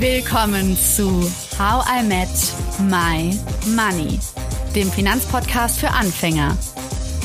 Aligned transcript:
Willkommen 0.00 0.78
zu 0.78 1.30
How 1.58 1.84
I 1.86 2.02
Met 2.02 2.28
My 2.88 3.38
Money, 3.76 4.18
dem 4.74 4.90
Finanzpodcast 4.90 5.78
für 5.78 5.90
Anfänger 5.90 6.56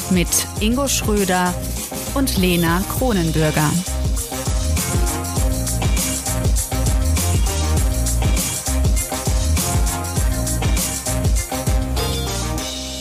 mit 0.10 0.28
Ingo 0.60 0.86
Schröder 0.90 1.54
und 2.16 2.36
Lena 2.38 2.84
Kronenbürger. 2.98 3.72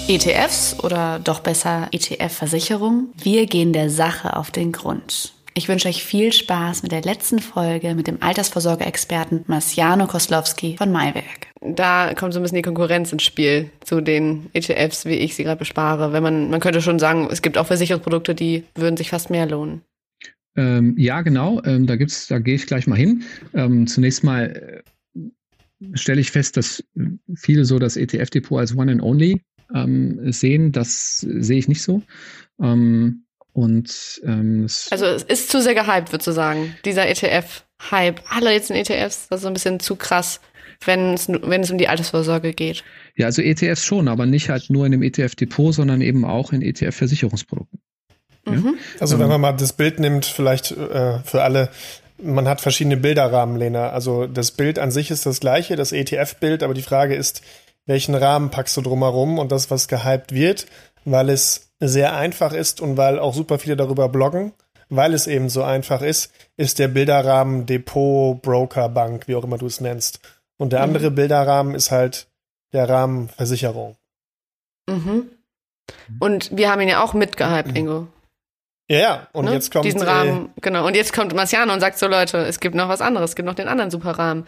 ETFs 0.07 0.77
oder 0.85 1.19
doch 1.19 1.41
besser 1.41 1.89
ETF-Versicherung? 1.91 3.09
Wir 3.17 3.47
gehen 3.47 3.73
der 3.73 3.91
Sache 3.91 4.37
auf 4.37 4.53
den 4.53 4.71
Grund. 4.71 5.35
Ich 5.57 5.69
wünsche 5.69 5.87
euch 5.87 6.03
viel 6.03 6.33
Spaß 6.33 6.83
mit 6.83 6.91
der 6.91 7.03
letzten 7.03 7.39
Folge 7.39 7.95
mit 7.95 8.09
dem 8.09 8.21
Altersvorsorgeexperten 8.21 9.45
Marciano 9.47 10.09
Koslowski 10.09 10.75
von 10.77 10.91
Maiwerk. 10.91 11.47
Da 11.61 12.13
kommt 12.15 12.35
so 12.35 12.41
ein 12.41 12.43
bisschen 12.43 12.57
die 12.57 12.63
Konkurrenz 12.63 13.13
ins 13.13 13.23
Spiel 13.23 13.71
zu 13.85 14.01
den 14.01 14.47
ETFs, 14.53 15.07
wie 15.07 15.15
ich 15.15 15.37
sie 15.37 15.45
gerade 15.45 15.61
bespare. 15.61 16.13
Wenn 16.13 16.25
man, 16.25 16.51
man 16.51 16.59
könnte 16.59 16.83
schon 16.83 16.99
sagen, 16.99 17.29
es 17.31 17.41
gibt 17.41 17.57
auch 17.57 17.69
Versicherungsprodukte, 17.69 18.35
die 18.35 18.65
würden 18.75 18.97
sich 18.97 19.11
fast 19.11 19.31
mehr 19.31 19.47
lohnen. 19.47 19.83
Ähm, 20.57 20.97
ja, 20.99 21.23
genau. 21.23 21.63
Ähm, 21.65 21.87
da 21.87 21.95
gibt's, 21.95 22.27
da 22.27 22.41
gehe 22.41 22.57
ich 22.57 22.67
gleich 22.67 22.89
mal 22.89 22.99
hin. 22.99 23.23
Ähm, 23.55 23.87
zunächst 23.87 24.25
mal 24.25 24.83
äh, 25.17 25.97
stelle 25.97 26.21
ich 26.21 26.33
fest, 26.33 26.57
dass 26.57 26.83
viele 27.37 27.65
so 27.65 27.79
das 27.79 27.97
ETF-Depot 27.97 28.59
als 28.59 28.77
One 28.77 28.91
and 28.91 29.03
Only 29.03 29.41
ähm, 29.73 30.33
sehen. 30.33 30.73
Das 30.73 31.21
sehe 31.21 31.59
ich 31.59 31.69
nicht 31.69 31.83
so. 31.83 32.03
Ähm, 32.61 33.24
und 33.55 34.21
ähm, 34.25 34.67
also 34.91 35.07
es 35.07 35.23
ist 35.23 35.49
zu 35.49 35.63
sehr 35.63 35.75
gehypt, 35.75 36.11
würde 36.11 36.29
ich 36.29 36.35
sagen. 36.35 36.77
Dieser 36.85 37.07
ETF-Hype. 37.07 38.21
Alle 38.29 38.53
jetzt 38.53 38.71
in 38.71 38.77
ETFs, 38.77 39.29
das 39.29 39.39
ist 39.39 39.43
so 39.43 39.47
ein 39.47 39.55
bisschen 39.55 39.79
zu 39.79 39.95
krass, 39.95 40.41
wenn 40.85 41.15
es, 41.15 41.29
wenn 41.29 41.63
es 41.63 41.71
um 41.71 41.79
die 41.79 41.87
Altersvorsorge 41.87 42.53
geht. 42.53 42.83
Ja, 43.15 43.27
also 43.27 43.43
ETFs 43.43 43.85
schon, 43.85 44.09
aber 44.09 44.27
nicht 44.27 44.49
halt 44.49 44.71
nur 44.71 44.87
in 44.87 44.93
dem 44.93 45.03
ETF-Depot, 45.05 45.73
sondern 45.73 46.01
eben 46.01 46.25
auch 46.25 46.53
in 46.53 46.63
ETF-Versicherungsprodukten. 46.63 47.79
Mhm. 48.45 48.75
Also 48.99 49.21
wenn 49.21 49.29
man 49.29 49.41
mal 49.41 49.53
das 49.53 49.73
Bild 49.73 50.01
nimmt, 50.01 50.27
vielleicht 50.27 50.73
äh, 50.73 51.21
für 51.21 51.45
alle, 51.45 51.71
man 52.21 52.49
hat 52.49 52.61
verschiedene 52.61 52.97
Bilderrahmen, 52.97 53.57
Lena. 53.57 53.91
Also 53.91 54.27
das 54.27 54.51
Bild 54.51 54.81
an 54.81 54.91
sich 54.91 55.13
ist 55.13 55.27
das 55.27 55.39
gleiche, 55.39 55.77
das 55.77 55.93
ETF-Bild, 55.93 56.65
aber 56.65 56.75
die 56.75 56.83
Frage 56.83 57.15
ist, 57.15 57.41
welchen 57.87 58.17
Rahmen 58.17 58.51
packst 58.51 58.77
du 58.77 58.81
drumherum 58.81 59.39
und 59.39 59.53
das, 59.53 59.71
was 59.71 59.87
gehypt 59.87 60.35
wird, 60.35 60.67
weil 61.05 61.31
es 61.31 61.71
sehr 61.81 62.17
einfach 62.17 62.53
ist 62.53 62.81
und 62.81 62.97
weil 62.97 63.19
auch 63.19 63.35
super 63.35 63.59
viele 63.59 63.77
darüber 63.77 64.09
bloggen, 64.09 64.53
weil 64.89 65.15
es 65.15 65.27
eben 65.27 65.49
so 65.49 65.63
einfach 65.63 66.03
ist, 66.03 66.33
ist 66.57 66.79
der 66.79 66.89
Bilderrahmen 66.89 67.67
Depot, 67.67 68.41
Broker, 68.41 68.89
Bank, 68.89 69.29
wie 69.29 69.35
auch 69.35 69.45
immer 69.45 69.59
du 69.59 69.67
es 69.67 69.81
nennst. 69.81 70.21
Und 70.57 70.73
der 70.73 70.81
mhm. 70.81 70.85
andere 70.85 71.11
Bilderrahmen 71.11 71.75
ist 71.75 71.91
halt 71.91 72.29
der 72.73 72.89
Rahmen 72.89 73.29
Versicherung. 73.29 73.97
Mhm. 74.89 75.31
Und 76.21 76.57
wir 76.57 76.71
haben 76.71 76.81
ihn 76.81 76.89
ja 76.89 77.03
auch 77.03 77.15
mitgehypt, 77.15 77.71
mhm. 77.71 77.77
Ingo. 77.77 78.07
Ja, 78.89 78.99
ja, 78.99 79.29
und 79.33 79.47
ne? 79.47 79.55
jetzt 79.55 79.73
kommt. 79.73 79.87
Diesen 79.87 80.03
Rahmen, 80.03 80.47
äh, 80.57 80.61
genau. 80.61 80.87
Und 80.87 80.95
jetzt 80.95 81.15
kommt 81.15 81.35
Marciano 81.35 81.73
und 81.73 81.81
sagt 81.81 81.99
so, 81.99 82.07
Leute, 82.07 82.39
es 82.39 82.61
gibt 82.61 82.75
noch 82.75 82.89
was 82.89 83.01
anderes, 83.01 83.31
es 83.31 83.37
gibt 83.37 83.47
noch 83.47 83.55
den 83.55 83.69
anderen 83.69 83.91
Superrahmen. 83.91 84.45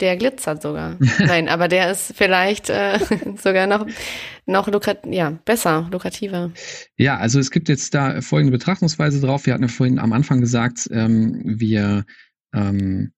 Der 0.00 0.16
glitzert 0.16 0.60
sogar. 0.60 0.96
Nein, 1.18 1.48
aber 1.48 1.68
der 1.68 1.90
ist 1.90 2.14
vielleicht 2.16 2.68
äh, 2.68 2.98
sogar 3.42 3.66
noch, 3.66 3.86
noch 4.44 4.68
lukrat 4.68 5.06
ja, 5.06 5.30
besser, 5.44 5.88
lukrativer. 5.90 6.52
Ja, 6.96 7.16
also 7.16 7.38
es 7.40 7.50
gibt 7.50 7.68
jetzt 7.68 7.94
da 7.94 8.20
folgende 8.20 8.52
Betrachtungsweise 8.56 9.20
drauf. 9.20 9.46
Wir 9.46 9.54
hatten 9.54 9.64
ja 9.64 9.68
vorhin 9.68 9.98
am 9.98 10.12
Anfang 10.12 10.40
gesagt, 10.40 10.88
ähm, 10.92 11.40
wir 11.44 12.04
ähm, 12.54 13.12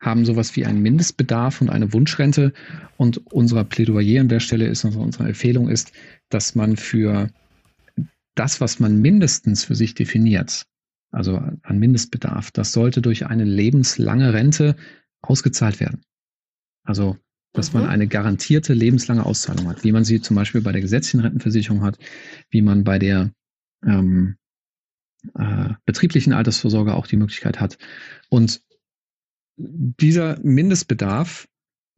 haben 0.00 0.24
sowas 0.24 0.54
wie 0.56 0.66
einen 0.66 0.82
Mindestbedarf 0.82 1.60
und 1.60 1.70
eine 1.70 1.92
Wunschrente. 1.92 2.52
Und 2.96 3.26
unser 3.32 3.64
Plädoyer 3.64 4.20
an 4.20 4.28
der 4.28 4.40
Stelle 4.40 4.66
ist, 4.66 4.84
also 4.84 5.00
unsere 5.00 5.28
Empfehlung 5.28 5.68
ist, 5.68 5.92
dass 6.28 6.54
man 6.54 6.76
für 6.76 7.30
das, 8.34 8.60
was 8.60 8.80
man 8.80 9.00
mindestens 9.00 9.64
für 9.64 9.74
sich 9.74 9.94
definiert, 9.94 10.66
also 11.10 11.36
an 11.62 11.78
Mindestbedarf, 11.78 12.50
das 12.50 12.72
sollte 12.72 13.00
durch 13.00 13.26
eine 13.26 13.44
lebenslange 13.44 14.34
Rente 14.34 14.76
ausgezahlt 15.22 15.80
werden. 15.80 16.02
Also, 16.84 17.16
dass 17.52 17.72
mhm. 17.72 17.80
man 17.80 17.88
eine 17.88 18.06
garantierte 18.06 18.74
lebenslange 18.74 19.24
Auszahlung 19.24 19.68
hat, 19.68 19.84
wie 19.84 19.92
man 19.92 20.04
sie 20.04 20.20
zum 20.20 20.36
Beispiel 20.36 20.60
bei 20.60 20.72
der 20.72 20.80
gesetzlichen 20.80 21.20
Rentenversicherung 21.20 21.82
hat, 21.82 21.98
wie 22.50 22.62
man 22.62 22.84
bei 22.84 22.98
der 22.98 23.32
ähm, 23.84 24.36
äh, 25.34 25.70
betrieblichen 25.84 26.32
Altersvorsorge 26.32 26.94
auch 26.94 27.06
die 27.06 27.16
Möglichkeit 27.16 27.60
hat. 27.60 27.78
Und 28.28 28.62
dieser 29.56 30.38
Mindestbedarf, 30.40 31.48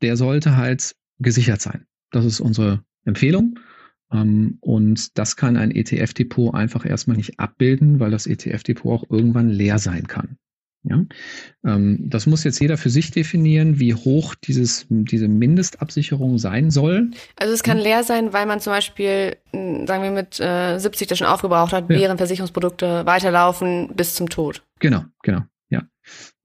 der 0.02 0.16
sollte 0.16 0.56
halt 0.56 0.94
gesichert 1.18 1.60
sein. 1.60 1.86
Das 2.10 2.24
ist 2.24 2.40
unsere 2.40 2.84
Empfehlung. 3.04 3.58
Ähm, 4.12 4.58
und 4.60 5.18
das 5.18 5.36
kann 5.36 5.56
ein 5.56 5.70
ETF-Depot 5.70 6.54
einfach 6.54 6.84
erstmal 6.84 7.16
nicht 7.16 7.40
abbilden, 7.40 7.98
weil 7.98 8.10
das 8.10 8.26
ETF-Depot 8.26 8.92
auch 8.92 9.10
irgendwann 9.10 9.48
leer 9.48 9.78
sein 9.78 10.06
kann. 10.06 10.36
Ja? 10.88 11.04
Ähm, 11.64 11.98
das 12.08 12.26
muss 12.26 12.44
jetzt 12.44 12.60
jeder 12.60 12.76
für 12.76 12.90
sich 12.90 13.10
definieren, 13.10 13.78
wie 13.78 13.94
hoch 13.94 14.34
dieses, 14.34 14.86
diese 14.88 15.28
Mindestabsicherung 15.28 16.38
sein 16.38 16.70
soll. 16.70 17.10
Also 17.36 17.52
es 17.52 17.62
kann 17.62 17.78
leer 17.78 18.04
sein, 18.04 18.32
weil 18.32 18.46
man 18.46 18.60
zum 18.60 18.72
Beispiel, 18.72 19.36
sagen 19.52 20.02
wir 20.02 20.10
mit 20.10 20.40
äh, 20.40 20.78
70 20.78 21.08
das 21.08 21.18
schon 21.18 21.26
aufgebraucht 21.26 21.72
hat, 21.72 21.90
ja. 21.90 21.98
während 21.98 22.18
Versicherungsprodukte 22.18 23.04
weiterlaufen 23.06 23.90
bis 23.94 24.14
zum 24.14 24.28
Tod. 24.28 24.62
Genau, 24.78 25.04
genau, 25.22 25.42
ja. 25.68 25.82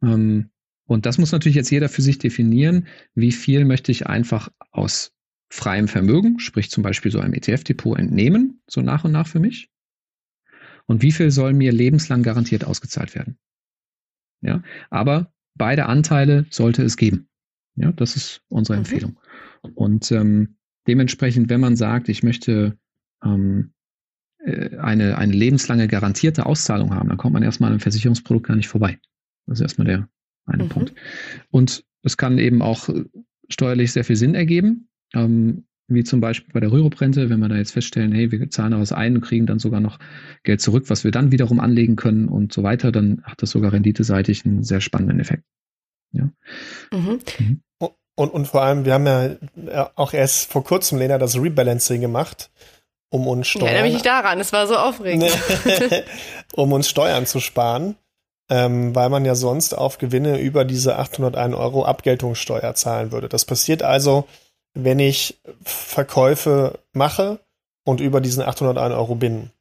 Ähm, 0.03 0.49
und 0.85 1.05
das 1.05 1.17
muss 1.17 1.31
natürlich 1.31 1.55
jetzt 1.55 1.71
jeder 1.71 1.87
für 1.87 2.01
sich 2.01 2.17
definieren, 2.17 2.87
wie 3.15 3.31
viel 3.31 3.63
möchte 3.63 3.91
ich 3.91 4.07
einfach 4.07 4.49
aus 4.71 5.13
freiem 5.49 5.87
Vermögen, 5.87 6.39
sprich 6.39 6.71
zum 6.71 6.83
Beispiel 6.83 7.11
so 7.11 7.19
einem 7.19 7.33
ETF-Depot 7.33 7.97
entnehmen, 7.97 8.61
so 8.67 8.81
nach 8.81 9.03
und 9.03 9.11
nach 9.11 9.27
für 9.27 9.39
mich. 9.39 9.69
Und 10.87 11.01
wie 11.01 11.11
viel 11.11 11.31
soll 11.31 11.53
mir 11.53 11.71
lebenslang 11.71 12.23
garantiert 12.23 12.65
ausgezahlt 12.65 13.15
werden? 13.15 13.37
Ja, 14.41 14.63
aber 14.89 15.31
beide 15.55 15.85
Anteile 15.85 16.45
sollte 16.49 16.83
es 16.83 16.97
geben. 16.97 17.29
Ja, 17.75 17.91
das 17.91 18.15
ist 18.15 18.41
unsere 18.49 18.77
mhm. 18.77 18.81
Empfehlung. 18.81 19.19
Und 19.75 20.11
ähm, 20.11 20.57
dementsprechend, 20.87 21.49
wenn 21.49 21.61
man 21.61 21.75
sagt, 21.75 22.09
ich 22.09 22.23
möchte 22.23 22.77
ähm, 23.23 23.73
äh, 24.39 24.77
eine, 24.77 25.17
eine 25.17 25.33
lebenslange 25.33 25.87
garantierte 25.87 26.45
Auszahlung 26.45 26.93
haben, 26.93 27.09
dann 27.09 27.17
kommt 27.17 27.33
man 27.33 27.43
erstmal 27.43 27.67
an 27.67 27.73
einem 27.73 27.79
Versicherungsprodukt 27.79 28.47
gar 28.47 28.55
nicht 28.55 28.67
vorbei. 28.67 28.99
Das 29.45 29.59
ist 29.59 29.63
erstmal 29.63 29.87
der 29.87 30.09
eine 30.45 30.63
mhm. 30.63 30.69
Punkt. 30.69 30.93
Und 31.49 31.85
es 32.03 32.17
kann 32.17 32.37
eben 32.39 32.61
auch 32.61 32.89
steuerlich 33.49 33.91
sehr 33.91 34.03
viel 34.03 34.15
Sinn 34.15 34.35
ergeben. 34.35 34.89
Ähm, 35.13 35.65
wie 35.93 36.03
zum 36.03 36.21
Beispiel 36.21 36.53
bei 36.53 36.59
der 36.59 36.71
Rürup-Rente, 36.71 37.29
wenn 37.29 37.39
wir 37.39 37.49
da 37.49 37.55
jetzt 37.55 37.71
feststellen, 37.71 38.11
hey, 38.11 38.31
wir 38.31 38.49
zahlen 38.49 38.71
da 38.71 38.79
was 38.79 38.91
ein 38.91 39.15
und 39.15 39.21
kriegen 39.21 39.45
dann 39.45 39.59
sogar 39.59 39.79
noch 39.79 39.99
Geld 40.43 40.61
zurück, 40.61 40.85
was 40.87 41.03
wir 41.03 41.11
dann 41.11 41.31
wiederum 41.31 41.59
anlegen 41.59 41.95
können 41.95 42.27
und 42.27 42.53
so 42.53 42.63
weiter, 42.63 42.91
dann 42.91 43.21
hat 43.23 43.41
das 43.41 43.51
sogar 43.51 43.73
renditeseitig 43.73 44.45
einen 44.45 44.63
sehr 44.63 44.81
spannenden 44.81 45.19
Effekt. 45.19 45.43
Ja. 46.11 46.29
Mhm. 46.91 47.19
Mhm. 47.39 47.61
Und, 48.15 48.29
und 48.33 48.45
vor 48.45 48.61
allem, 48.61 48.85
wir 48.85 48.93
haben 48.93 49.05
ja 49.07 49.91
auch 49.95 50.13
erst 50.13 50.51
vor 50.51 50.63
kurzem, 50.63 50.99
Lena, 50.99 51.17
das 51.17 51.37
Rebalancing 51.37 52.01
gemacht, 52.01 52.51
um 53.09 53.27
uns 53.27 53.47
Steuern. 53.47 53.67
Ich 53.67 53.71
erinnere 53.73 53.93
mich 53.93 54.01
daran, 54.03 54.39
es 54.39 54.53
war 54.53 54.67
so 54.67 54.75
aufregend. 54.75 55.31
um 56.53 56.71
uns 56.71 56.89
Steuern 56.89 57.25
zu 57.25 57.39
sparen, 57.39 57.95
ähm, 58.49 58.93
weil 58.93 59.09
man 59.09 59.25
ja 59.25 59.33
sonst 59.33 59.77
auf 59.77 59.97
Gewinne 59.97 60.39
über 60.39 60.65
diese 60.65 60.97
801 60.97 61.55
Euro 61.55 61.85
Abgeltungssteuer 61.85 62.75
zahlen 62.75 63.11
würde. 63.11 63.29
Das 63.29 63.45
passiert 63.45 63.81
also, 63.81 64.27
wenn 64.73 64.99
ich 64.99 65.39
Verkäufe 65.63 66.79
mache 66.93 67.39
und 67.83 68.01
über 68.01 68.21
diesen 68.21 68.43
801 68.43 68.93
Euro 68.93 69.15
bin. 69.15 69.51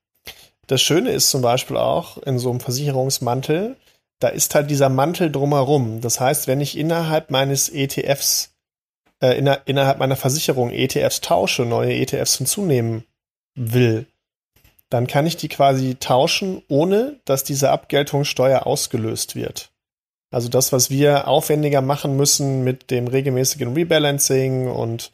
Das 0.67 0.81
Schöne 0.81 1.11
ist 1.11 1.31
zum 1.31 1.43
Beispiel 1.43 1.77
auch 1.77 2.19
in 2.19 2.39
so 2.39 2.51
einem 2.51 2.61
Versicherungsmantel, 2.61 3.77
da 4.21 4.29
ist 4.29 4.55
halt 4.55 4.71
dieser 4.71 4.89
Mantel 4.89 5.33
drumherum. 5.33 6.01
Das 6.01 6.21
heißt, 6.21 6.47
wenn 6.47 6.61
ich 6.61 6.79
innerhalb 6.79 7.31
meines 7.31 7.71
ETFs, 7.71 8.55
äh, 9.21 9.37
inner, 9.37 9.63
innerhalb 9.67 9.99
meiner 9.99 10.17
Versicherung 10.17 10.71
ETFs 10.71 11.23
tausche, 11.23 11.63
neue 11.63 11.95
ETFs 11.95 12.37
hinzunehmen 12.37 13.05
will, 13.57 14.07
dann 14.91 15.07
kann 15.07 15.27
ich 15.27 15.37
die 15.37 15.49
quasi 15.49 15.95
tauschen, 15.95 16.63
ohne 16.69 17.21
dass 17.25 17.45
diese 17.45 17.71
Abgeltungssteuer 17.71 18.67
ausgelöst 18.67 19.35
wird. 19.35 19.70
Also 20.31 20.49
das, 20.49 20.73
was 20.73 20.91
wir 20.91 21.27
aufwendiger 21.27 21.81
machen 21.81 22.17
müssen 22.17 22.63
mit 22.63 22.91
dem 22.91 23.09
regelmäßigen 23.09 23.75
Rebalancing 23.75 24.69
und, 24.69 25.13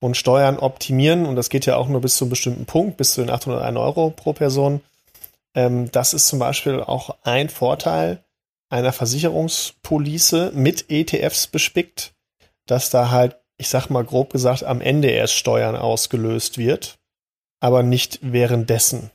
und 0.00 0.16
Steuern 0.16 0.58
optimieren, 0.58 1.24
und 1.26 1.36
das 1.36 1.48
geht 1.48 1.66
ja 1.66 1.76
auch 1.76 1.88
nur 1.88 2.02
bis 2.02 2.16
zu 2.16 2.24
einem 2.24 2.30
bestimmten 2.30 2.66
Punkt, 2.66 2.96
bis 2.98 3.12
zu 3.12 3.22
den 3.22 3.30
801 3.30 3.76
Euro 3.78 4.10
pro 4.10 4.34
Person, 4.34 4.82
ähm, 5.54 5.90
das 5.90 6.12
ist 6.12 6.28
zum 6.28 6.38
Beispiel 6.38 6.80
auch 6.80 7.16
ein 7.22 7.48
Vorteil 7.48 8.22
einer 8.70 8.92
Versicherungspolice 8.92 10.52
mit 10.54 10.90
ETFs 10.90 11.46
bespickt, 11.46 12.12
dass 12.66 12.90
da 12.90 13.10
halt, 13.10 13.36
ich 13.56 13.68
sag 13.70 13.88
mal 13.88 14.04
grob 14.04 14.30
gesagt, 14.30 14.64
am 14.64 14.82
Ende 14.82 15.08
erst 15.08 15.34
Steuern 15.34 15.76
ausgelöst 15.76 16.58
wird, 16.58 16.98
aber 17.60 17.82
nicht 17.82 18.18
währenddessen. 18.20 19.10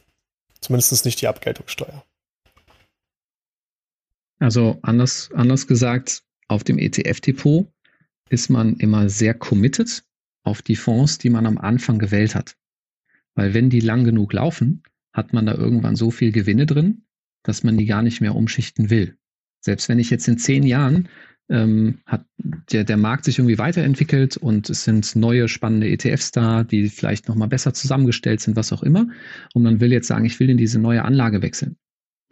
Zumindest 0.59 1.05
nicht 1.05 1.21
die 1.21 1.27
Abgeltungssteuer. 1.27 2.03
Also 4.43 4.77
anders, 4.81 5.31
anders 5.33 5.67
gesagt, 5.67 6.21
auf 6.49 6.65
dem 6.65 6.77
ETF-Depot 6.77 7.71
ist 8.29 8.49
man 8.49 8.75
immer 8.75 9.07
sehr 9.07 9.33
committed 9.33 10.03
auf 10.43 10.61
die 10.61 10.75
Fonds, 10.75 11.17
die 11.17 11.29
man 11.29 11.45
am 11.45 11.57
Anfang 11.57 11.97
gewählt 11.97 12.35
hat. 12.35 12.57
Weil 13.35 13.53
wenn 13.53 13.69
die 13.69 13.79
lang 13.79 14.03
genug 14.03 14.33
laufen, 14.33 14.83
hat 15.13 15.31
man 15.31 15.45
da 15.45 15.53
irgendwann 15.53 15.95
so 15.95 16.11
viel 16.11 16.33
Gewinne 16.33 16.65
drin, 16.65 17.05
dass 17.43 17.63
man 17.63 17.77
die 17.77 17.85
gar 17.85 18.01
nicht 18.01 18.19
mehr 18.19 18.35
umschichten 18.35 18.89
will. 18.89 19.17
Selbst 19.61 19.87
wenn 19.87 19.99
ich 19.99 20.09
jetzt 20.09 20.27
in 20.27 20.37
zehn 20.37 20.63
Jahren 20.63 21.07
ähm, 21.49 21.99
hat 22.05 22.25
der, 22.69 22.83
der 22.83 22.97
Markt 22.97 23.23
sich 23.23 23.39
irgendwie 23.39 23.59
weiterentwickelt 23.59 24.35
und 24.35 24.69
es 24.69 24.83
sind 24.83 25.15
neue 25.15 25.47
spannende 25.47 25.87
ETFs 25.87 26.31
da, 26.31 26.65
die 26.65 26.89
vielleicht 26.89 27.29
nochmal 27.29 27.47
besser 27.47 27.73
zusammengestellt 27.73 28.41
sind, 28.41 28.57
was 28.57 28.73
auch 28.73 28.83
immer. 28.83 29.07
Und 29.53 29.63
man 29.63 29.79
will 29.79 29.93
jetzt 29.93 30.07
sagen, 30.07 30.25
ich 30.25 30.41
will 30.41 30.49
in 30.49 30.57
diese 30.57 30.79
neue 30.79 31.05
Anlage 31.05 31.41
wechseln. 31.41 31.77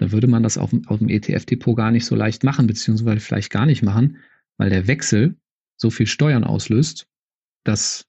Dann 0.02 0.12
würde 0.12 0.26
man 0.26 0.42
das 0.42 0.58
auf, 0.58 0.74
auf 0.88 0.98
dem 0.98 1.10
ETF-Depot 1.10 1.78
gar 1.78 1.92
nicht 1.92 2.08
so 2.08 2.16
leicht 2.16 2.44
machen, 2.44 2.66
beziehungsweise 2.66 3.20
vielleicht 3.20 3.52
gar 3.52 3.68
nicht 3.68 3.84
machen, 3.84 4.18
weil 4.58 4.72
der 4.72 4.88
Wechsel 4.88 5.36
so 5.78 5.92
viel 5.92 6.08
Steuern 6.08 6.44
auslöst, 6.44 7.06
dass 7.64 8.08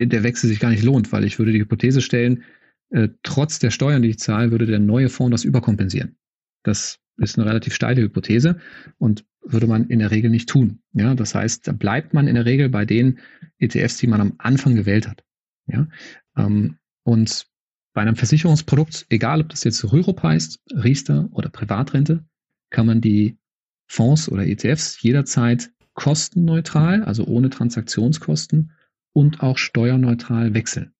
der 0.00 0.22
Wechsel 0.22 0.46
sich 0.46 0.60
gar 0.60 0.70
nicht 0.70 0.84
lohnt, 0.84 1.10
weil 1.10 1.24
ich 1.24 1.40
würde 1.40 1.50
die 1.50 1.58
Hypothese 1.58 2.02
stellen, 2.02 2.44
äh, 2.90 3.08
trotz 3.24 3.58
der 3.58 3.72
Steuern, 3.72 4.02
die 4.02 4.10
ich 4.10 4.20
zahle, 4.20 4.52
würde 4.52 4.66
der 4.66 4.78
neue 4.78 5.08
Fonds 5.08 5.32
das 5.32 5.44
überkompensieren. 5.44 6.14
Das 6.62 7.00
ist 7.16 7.36
eine 7.36 7.48
relativ 7.48 7.74
steile 7.74 8.02
Hypothese 8.02 8.60
und 8.98 9.24
würde 9.42 9.66
man 9.66 9.88
in 9.88 9.98
der 9.98 10.12
Regel 10.12 10.30
nicht 10.30 10.48
tun. 10.48 10.82
Ja, 10.92 11.16
das 11.16 11.34
heißt, 11.34 11.66
da 11.66 11.72
bleibt 11.72 12.14
man 12.14 12.28
in 12.28 12.36
der 12.36 12.44
Regel 12.44 12.68
bei 12.68 12.84
den 12.84 13.18
ETFs, 13.58 13.96
die 13.96 14.06
man 14.06 14.20
am 14.20 14.34
Anfang 14.38 14.76
gewählt 14.76 15.08
hat. 15.08 15.24
Ja, 15.66 15.88
ähm, 16.36 16.78
und 17.02 17.48
bei 17.92 18.02
einem 18.02 18.16
Versicherungsprodukt, 18.16 19.06
egal 19.10 19.40
ob 19.40 19.50
das 19.50 19.64
jetzt 19.64 19.92
Rürup 19.92 20.22
heißt, 20.22 20.60
Riester 20.72 21.28
oder 21.32 21.50
Privatrente, 21.50 22.24
kann 22.70 22.86
man 22.86 23.00
die 23.00 23.38
Fonds 23.86 24.30
oder 24.30 24.46
ETFs 24.46 25.00
jederzeit 25.02 25.70
kostenneutral, 25.94 27.04
also 27.04 27.26
ohne 27.26 27.50
Transaktionskosten 27.50 28.72
und 29.12 29.42
auch 29.42 29.58
steuerneutral 29.58 30.54
wechseln. 30.54 30.94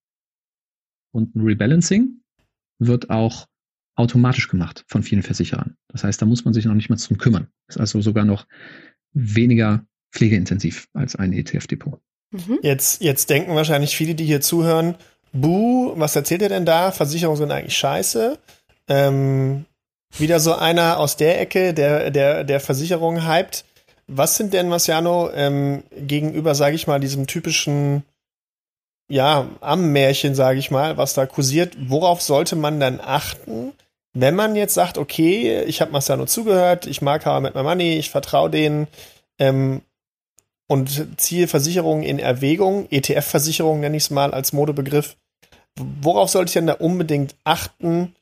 Und 1.12 1.34
ein 1.34 1.40
Rebalancing 1.40 2.22
wird 2.78 3.10
auch 3.10 3.48
automatisch 3.94 4.48
gemacht 4.48 4.84
von 4.88 5.02
vielen 5.02 5.22
Versicherern. 5.22 5.76
Das 5.88 6.04
heißt, 6.04 6.20
da 6.20 6.26
muss 6.26 6.44
man 6.44 6.54
sich 6.54 6.64
noch 6.64 6.74
nicht 6.74 6.90
mal 6.90 6.96
drum 6.96 7.18
kümmern. 7.18 7.48
Ist 7.68 7.78
also 7.78 8.00
sogar 8.00 8.24
noch 8.24 8.46
weniger 9.12 9.86
pflegeintensiv 10.12 10.88
als 10.92 11.16
ein 11.16 11.32
ETF-Depot. 11.32 12.00
Mhm. 12.30 12.58
Jetzt, 12.62 13.02
jetzt 13.02 13.28
denken 13.30 13.54
wahrscheinlich 13.54 13.96
viele, 13.96 14.14
die 14.14 14.24
hier 14.24 14.40
zuhören, 14.40 14.96
Buh, 15.32 15.92
was 15.96 16.16
erzählt 16.16 16.42
ihr 16.42 16.48
denn 16.48 16.66
da? 16.66 16.90
Versicherungen 16.90 17.38
sind 17.38 17.50
eigentlich 17.50 17.76
scheiße. 17.76 18.38
Ähm, 18.88 19.64
wieder 20.18 20.40
so 20.40 20.54
einer 20.54 20.98
aus 20.98 21.16
der 21.16 21.40
Ecke, 21.40 21.72
der, 21.72 22.10
der, 22.10 22.44
der 22.44 22.60
Versicherungen 22.60 23.26
hypt. 23.26 23.64
Was 24.06 24.36
sind 24.36 24.52
denn, 24.52 24.68
Marciano, 24.68 25.30
ähm, 25.32 25.84
gegenüber, 25.96 26.54
sage 26.54 26.76
ich 26.76 26.86
mal, 26.86 27.00
diesem 27.00 27.26
typischen 27.26 28.04
ja, 29.12 29.46
am 29.60 29.92
Märchen, 29.92 30.34
sage 30.34 30.58
ich 30.58 30.70
mal, 30.70 30.96
was 30.96 31.12
da 31.12 31.26
kursiert, 31.26 31.76
worauf 31.86 32.22
sollte 32.22 32.56
man 32.56 32.80
dann 32.80 32.98
achten, 32.98 33.74
wenn 34.14 34.34
man 34.34 34.56
jetzt 34.56 34.72
sagt, 34.72 34.96
okay, 34.96 35.62
ich 35.64 35.80
habe 35.80 35.92
Marciano 35.92 36.24
zugehört, 36.24 36.86
ich 36.86 37.02
mag 37.02 37.26
How 37.26 37.40
mit 37.40 37.54
My 37.54 37.62
Money, 37.62 37.98
ich 37.98 38.10
vertraue 38.10 38.48
denen 38.48 38.88
ähm, 39.38 39.82
und 40.66 41.20
ziehe 41.20 41.48
Versicherungen 41.48 42.04
in 42.04 42.18
Erwägung, 42.18 42.86
ETF-Versicherungen 42.90 43.80
nenne 43.80 43.98
ich 43.98 44.04
es 44.04 44.10
mal 44.10 44.32
als 44.32 44.52
Modebegriff, 44.54 45.16
worauf 45.78 46.30
sollte 46.30 46.50
ich 46.50 46.54
denn 46.54 46.66
da 46.66 46.74
unbedingt 46.74 47.34
achten, 47.44 48.14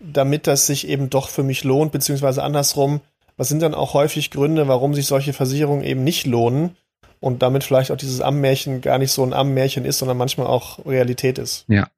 damit 0.00 0.46
das 0.46 0.66
sich 0.66 0.88
eben 0.88 1.10
doch 1.10 1.28
für 1.28 1.42
mich 1.42 1.64
lohnt, 1.64 1.92
beziehungsweise 1.92 2.42
andersrum, 2.42 3.00
was 3.36 3.48
sind 3.48 3.60
dann 3.60 3.74
auch 3.74 3.94
häufig 3.94 4.30
Gründe, 4.30 4.68
warum 4.68 4.94
sich 4.94 5.06
solche 5.06 5.32
Versicherungen 5.32 5.84
eben 5.84 6.04
nicht 6.04 6.26
lohnen? 6.26 6.76
und 7.20 7.42
damit 7.42 7.64
vielleicht 7.64 7.90
auch 7.90 7.96
dieses 7.96 8.20
Ammärchen 8.20 8.80
gar 8.80 8.98
nicht 8.98 9.10
so 9.10 9.24
ein 9.24 9.32
Ammärchen 9.32 9.84
ist, 9.84 9.98
sondern 9.98 10.16
manchmal 10.16 10.46
auch 10.46 10.84
Realität 10.86 11.38
ist. 11.38 11.64
Ja, 11.68 11.90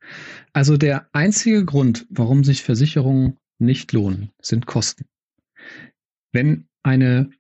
also 0.53 0.77
der 0.77 1.07
einzige 1.13 1.65
Grund, 1.65 2.07
warum 2.11 2.45
sich 2.45 2.63
Versicherungen 2.63 3.37
nicht 3.59 3.93
lohnen, 3.93 4.31
sind 4.41 4.67
Kosten. 4.67 5.05
Wenn 6.33 6.67
eine 6.83 7.31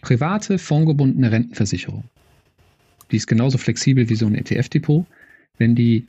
private 0.00 0.58
fondgebundene 0.58 1.32
Rentenversicherung, 1.32 2.04
die 3.10 3.16
ist 3.16 3.26
genauso 3.26 3.58
flexibel 3.58 4.08
wie 4.08 4.14
so 4.14 4.26
ein 4.26 4.34
ETF-Depot, 4.34 5.06
wenn 5.58 5.74
die 5.74 6.06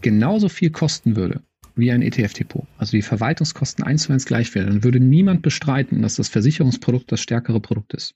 genauso 0.00 0.48
viel 0.48 0.70
kosten 0.70 1.16
würde 1.16 1.42
wie 1.76 1.92
ein 1.92 2.02
ETF-Depot, 2.02 2.66
also 2.78 2.92
die 2.92 3.02
Verwaltungskosten 3.02 3.84
eins 3.84 4.04
zu 4.04 4.12
eins 4.12 4.24
gleich 4.24 4.54
wären, 4.54 4.68
dann 4.68 4.84
würde 4.84 4.98
niemand 4.98 5.42
bestreiten, 5.42 6.00
dass 6.00 6.16
das 6.16 6.28
Versicherungsprodukt 6.28 7.12
das 7.12 7.20
stärkere 7.20 7.60
Produkt 7.60 7.92
ist. 7.92 8.14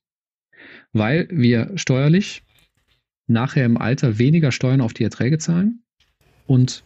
Weil 0.92 1.28
wir 1.30 1.70
steuerlich 1.76 2.42
nachher 3.26 3.66
im 3.66 3.76
Alter 3.76 4.18
weniger 4.18 4.50
Steuern 4.50 4.80
auf 4.80 4.94
die 4.94 5.04
Erträge 5.04 5.38
zahlen. 5.38 5.82
Und 6.46 6.82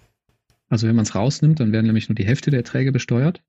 also 0.69 0.88
wenn 0.88 0.97
man 0.97 1.05
es 1.05 1.14
rausnimmt, 1.14 1.61
dann 1.61 1.73
werden 1.73 1.87
nämlich 1.87 2.08
nur 2.08 2.17
die 2.17 2.26
Hälfte 2.26 2.50
der 2.50 2.61
Erträge 2.61 2.90
besteuert. 2.90 3.40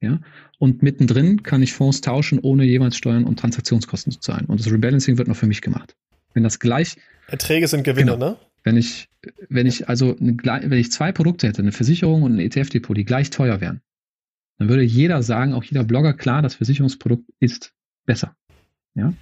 Ja? 0.00 0.20
Und 0.58 0.82
mittendrin 0.82 1.42
kann 1.42 1.62
ich 1.62 1.74
Fonds 1.74 2.00
tauschen, 2.00 2.38
ohne 2.40 2.64
jemals 2.64 2.96
Steuern 2.96 3.24
und 3.24 3.38
Transaktionskosten 3.38 4.12
zu 4.12 4.20
zahlen. 4.20 4.46
Und 4.46 4.58
das 4.58 4.72
Rebalancing 4.72 5.18
wird 5.18 5.28
noch 5.28 5.36
für 5.36 5.46
mich 5.46 5.60
gemacht. 5.60 5.94
Wenn 6.32 6.42
das 6.42 6.58
gleich. 6.58 6.96
Erträge 7.26 7.68
sind 7.68 7.84
Gewinne, 7.84 8.12
genau, 8.12 8.30
ne? 8.30 8.36
Wenn 8.62 8.76
ich, 8.76 9.08
wenn 9.48 9.66
ich 9.66 9.88
also 9.88 10.16
eine, 10.18 10.36
wenn 10.42 10.78
ich 10.78 10.92
zwei 10.92 11.12
Produkte 11.12 11.48
hätte, 11.48 11.62
eine 11.62 11.72
Versicherung 11.72 12.22
und 12.22 12.34
ein 12.34 12.40
ETF-Depot, 12.40 12.96
die 12.96 13.04
gleich 13.04 13.30
teuer 13.30 13.60
wären, 13.60 13.80
dann 14.58 14.68
würde 14.68 14.82
jeder 14.82 15.22
sagen, 15.22 15.54
auch 15.54 15.64
jeder 15.64 15.84
Blogger, 15.84 16.12
klar, 16.12 16.42
das 16.42 16.56
Versicherungsprodukt 16.56 17.24
ist 17.38 17.72
besser. 18.04 18.36
Ja? 18.94 19.14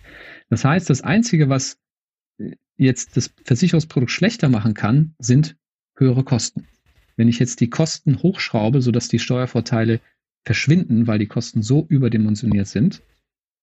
Das 0.51 0.65
heißt, 0.65 0.91
das 0.91 1.03
Einzige, 1.03 1.49
was 1.49 1.79
jetzt 2.77 3.17
das 3.17 3.33
Versicherungsprodukt 3.45 4.11
schlechter 4.11 4.49
machen 4.49 4.75
kann, 4.75 5.15
sind 5.19 5.57
höhere 5.97 6.25
Kosten. 6.25 6.67
Wenn 7.17 7.29
ich 7.29 7.39
jetzt 7.39 7.61
die 7.61 7.71
Kosten 7.71 8.23
hochschraube, 8.23 8.81
sodass 8.81 9.09
die 9.09 9.19
Steuervorteile 9.19 10.01
verschwinden, 10.45 11.07
weil 11.07 11.19
die 11.19 11.27
Kosten 11.27 11.63
so 11.63 11.85
überdimensioniert 11.89 12.69
sind, 12.69 13.03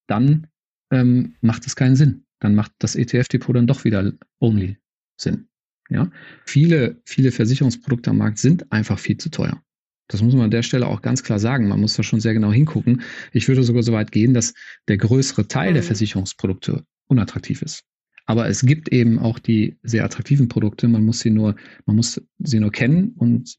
dann 0.08 0.48
ähm, 0.92 1.36
macht 1.42 1.66
es 1.66 1.76
keinen 1.76 1.96
Sinn. 1.96 2.26
Dann 2.40 2.54
macht 2.54 2.74
das 2.80 2.96
ETF-Depot 2.96 3.56
dann 3.56 3.68
doch 3.68 3.86
wieder 3.86 4.14
only 4.40 4.78
Sinn. 5.18 5.48
Ja? 5.90 6.10
Viele, 6.46 7.02
viele 7.06 7.32
Versicherungsprodukte 7.32 8.10
am 8.10 8.18
Markt 8.18 8.40
sind 8.40 8.72
einfach 8.72 9.00
viel 9.00 9.18
zu 9.18 9.30
teuer. 9.30 9.62
Das 10.08 10.22
muss 10.22 10.34
man 10.34 10.44
an 10.44 10.52
der 10.52 10.64
Stelle 10.64 10.88
auch 10.88 11.02
ganz 11.02 11.24
klar 11.24 11.40
sagen. 11.40 11.68
Man 11.68 11.82
muss 11.82 11.96
da 11.96 12.04
schon 12.04 12.20
sehr 12.20 12.34
genau 12.34 12.52
hingucken. 12.52 13.02
Ich 13.32 13.48
würde 13.48 13.64
sogar 13.64 13.84
so 13.84 13.92
weit 13.92 14.12
gehen, 14.12 14.34
dass 14.34 14.54
der 14.88 14.98
größere 14.98 15.48
Teil 15.48 15.74
der 15.74 15.82
mhm. 15.82 15.88
Versicherungsprodukte 15.88 16.86
unattraktiv 17.08 17.62
ist. 17.62 17.84
Aber 18.28 18.48
es 18.48 18.62
gibt 18.62 18.90
eben 18.90 19.20
auch 19.20 19.40
die 19.40 19.78
sehr 19.84 20.04
attraktiven 20.04 20.48
Produkte. 20.48 20.88
Man 20.88 21.04
muss 21.04 21.20
sie 21.20 21.30
nur, 21.30 21.56
man 21.86 21.96
muss 21.96 22.22
sie 22.40 22.60
nur 22.60 22.72
kennen 22.72 23.14
und 23.18 23.56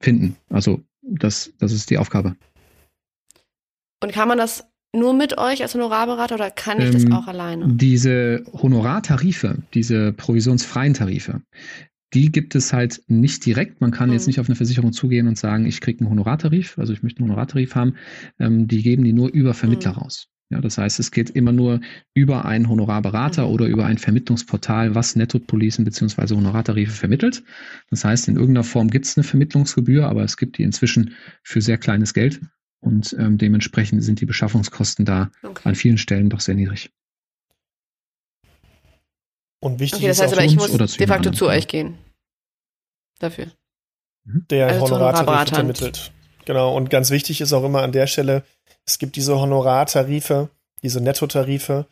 finden. 0.00 0.36
Also 0.48 0.82
das, 1.02 1.52
das 1.58 1.72
ist 1.72 1.90
die 1.90 1.98
Aufgabe. 1.98 2.36
Und 4.02 4.12
kann 4.12 4.28
man 4.28 4.38
das 4.38 4.64
nur 4.94 5.14
mit 5.14 5.38
euch 5.38 5.62
als 5.62 5.74
Honorarberater 5.74 6.34
oder 6.34 6.50
kann 6.50 6.80
ich 6.80 6.86
ähm, 6.86 6.92
das 6.92 7.12
auch 7.12 7.26
alleine? 7.26 7.68
Diese 7.68 8.44
Honorartarife, 8.52 9.58
diese 9.72 10.12
provisionsfreien 10.12 10.94
Tarife, 10.94 11.42
die 12.12 12.32
gibt 12.32 12.54
es 12.54 12.72
halt 12.72 13.02
nicht 13.06 13.46
direkt. 13.46 13.80
Man 13.80 13.92
kann 13.92 14.08
mhm. 14.08 14.14
jetzt 14.14 14.26
nicht 14.26 14.40
auf 14.40 14.48
eine 14.48 14.56
Versicherung 14.56 14.92
zugehen 14.92 15.28
und 15.28 15.38
sagen, 15.38 15.66
ich 15.66 15.80
kriege 15.80 16.00
einen 16.00 16.10
Honorartarif, 16.10 16.78
also 16.78 16.92
ich 16.92 17.02
möchte 17.02 17.20
einen 17.20 17.30
Honorartarif 17.30 17.74
haben. 17.74 17.94
Ähm, 18.38 18.66
die 18.66 18.82
geben 18.82 19.04
die 19.04 19.12
nur 19.12 19.30
über 19.30 19.54
Vermittler 19.54 19.92
mhm. 19.92 19.98
raus. 19.98 20.26
Ja, 20.52 20.60
das 20.60 20.78
heißt, 20.78 20.98
es 20.98 21.12
geht 21.12 21.30
immer 21.30 21.52
nur 21.52 21.80
über 22.12 22.44
einen 22.44 22.68
Honorarberater 22.68 23.46
mhm. 23.46 23.52
oder 23.52 23.66
über 23.66 23.86
ein 23.86 23.98
Vermittlungsportal, 23.98 24.96
was 24.96 25.14
Nettopolicen 25.14 25.84
bzw. 25.84 26.34
Honorartarife 26.34 26.90
vermittelt. 26.90 27.44
Das 27.90 28.04
heißt, 28.04 28.26
in 28.26 28.34
irgendeiner 28.34 28.64
Form 28.64 28.90
gibt 28.90 29.06
es 29.06 29.16
eine 29.16 29.22
Vermittlungsgebühr, 29.22 30.08
aber 30.08 30.24
es 30.24 30.36
gibt 30.36 30.58
die 30.58 30.64
inzwischen 30.64 31.14
für 31.44 31.60
sehr 31.60 31.78
kleines 31.78 32.12
Geld 32.12 32.40
und 32.80 33.14
ähm, 33.18 33.38
dementsprechend 33.38 34.02
sind 34.02 34.20
die 34.20 34.26
Beschaffungskosten 34.26 35.04
da 35.04 35.30
okay. 35.42 35.68
an 35.68 35.74
vielen 35.74 35.98
Stellen 35.98 36.30
doch 36.30 36.40
sehr 36.40 36.54
niedrig. 36.54 36.90
Und 39.62 39.78
wichtig 39.78 40.00
okay, 40.00 40.08
das 40.08 40.20
heißt 40.22 40.32
aber, 40.32 40.44
ich 40.44 40.56
muss 40.56 40.72
de 40.72 41.06
facto 41.06 41.30
zu 41.30 41.46
euch 41.46 41.68
gehen. 41.68 41.98
Dafür. 43.18 43.48
Mhm. 44.24 44.46
Der 44.48 44.68
also 44.68 44.86
Honorartarif 44.86 45.50
vermittelt. 45.50 46.12
Genau, 46.46 46.74
und 46.74 46.88
ganz 46.88 47.10
wichtig 47.10 47.42
ist 47.42 47.52
auch 47.52 47.64
immer 47.64 47.82
an 47.82 47.92
der 47.92 48.06
Stelle, 48.06 48.42
es 48.86 48.98
gibt 48.98 49.16
diese 49.16 49.38
Honorartarife, 49.38 50.48
diese 50.82 51.00
Nettotarife. 51.00 51.86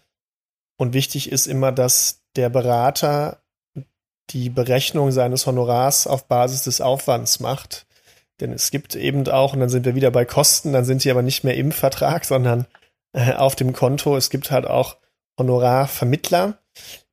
Und 0.78 0.94
wichtig 0.94 1.30
ist 1.30 1.46
immer, 1.46 1.70
dass 1.70 2.22
der 2.34 2.48
Berater 2.48 3.42
die 4.30 4.50
Berechnung 4.50 5.12
seines 5.12 5.46
Honorars 5.46 6.06
auf 6.06 6.28
Basis 6.28 6.62
des 6.64 6.80
Aufwands 6.80 7.40
macht. 7.40 7.86
Denn 8.40 8.52
es 8.52 8.70
gibt 8.70 8.94
eben 8.94 9.26
auch, 9.28 9.52
und 9.52 9.60
dann 9.60 9.68
sind 9.68 9.84
wir 9.84 9.94
wieder 9.94 10.10
bei 10.10 10.24
Kosten, 10.24 10.72
dann 10.72 10.84
sind 10.84 11.04
die 11.04 11.10
aber 11.10 11.22
nicht 11.22 11.44
mehr 11.44 11.56
im 11.56 11.72
Vertrag, 11.72 12.24
sondern 12.24 12.66
äh, 13.12 13.32
auf 13.32 13.56
dem 13.56 13.72
Konto. 13.72 14.16
Es 14.16 14.30
gibt 14.30 14.50
halt 14.50 14.66
auch 14.66 14.96
Honorarvermittler, 15.38 16.58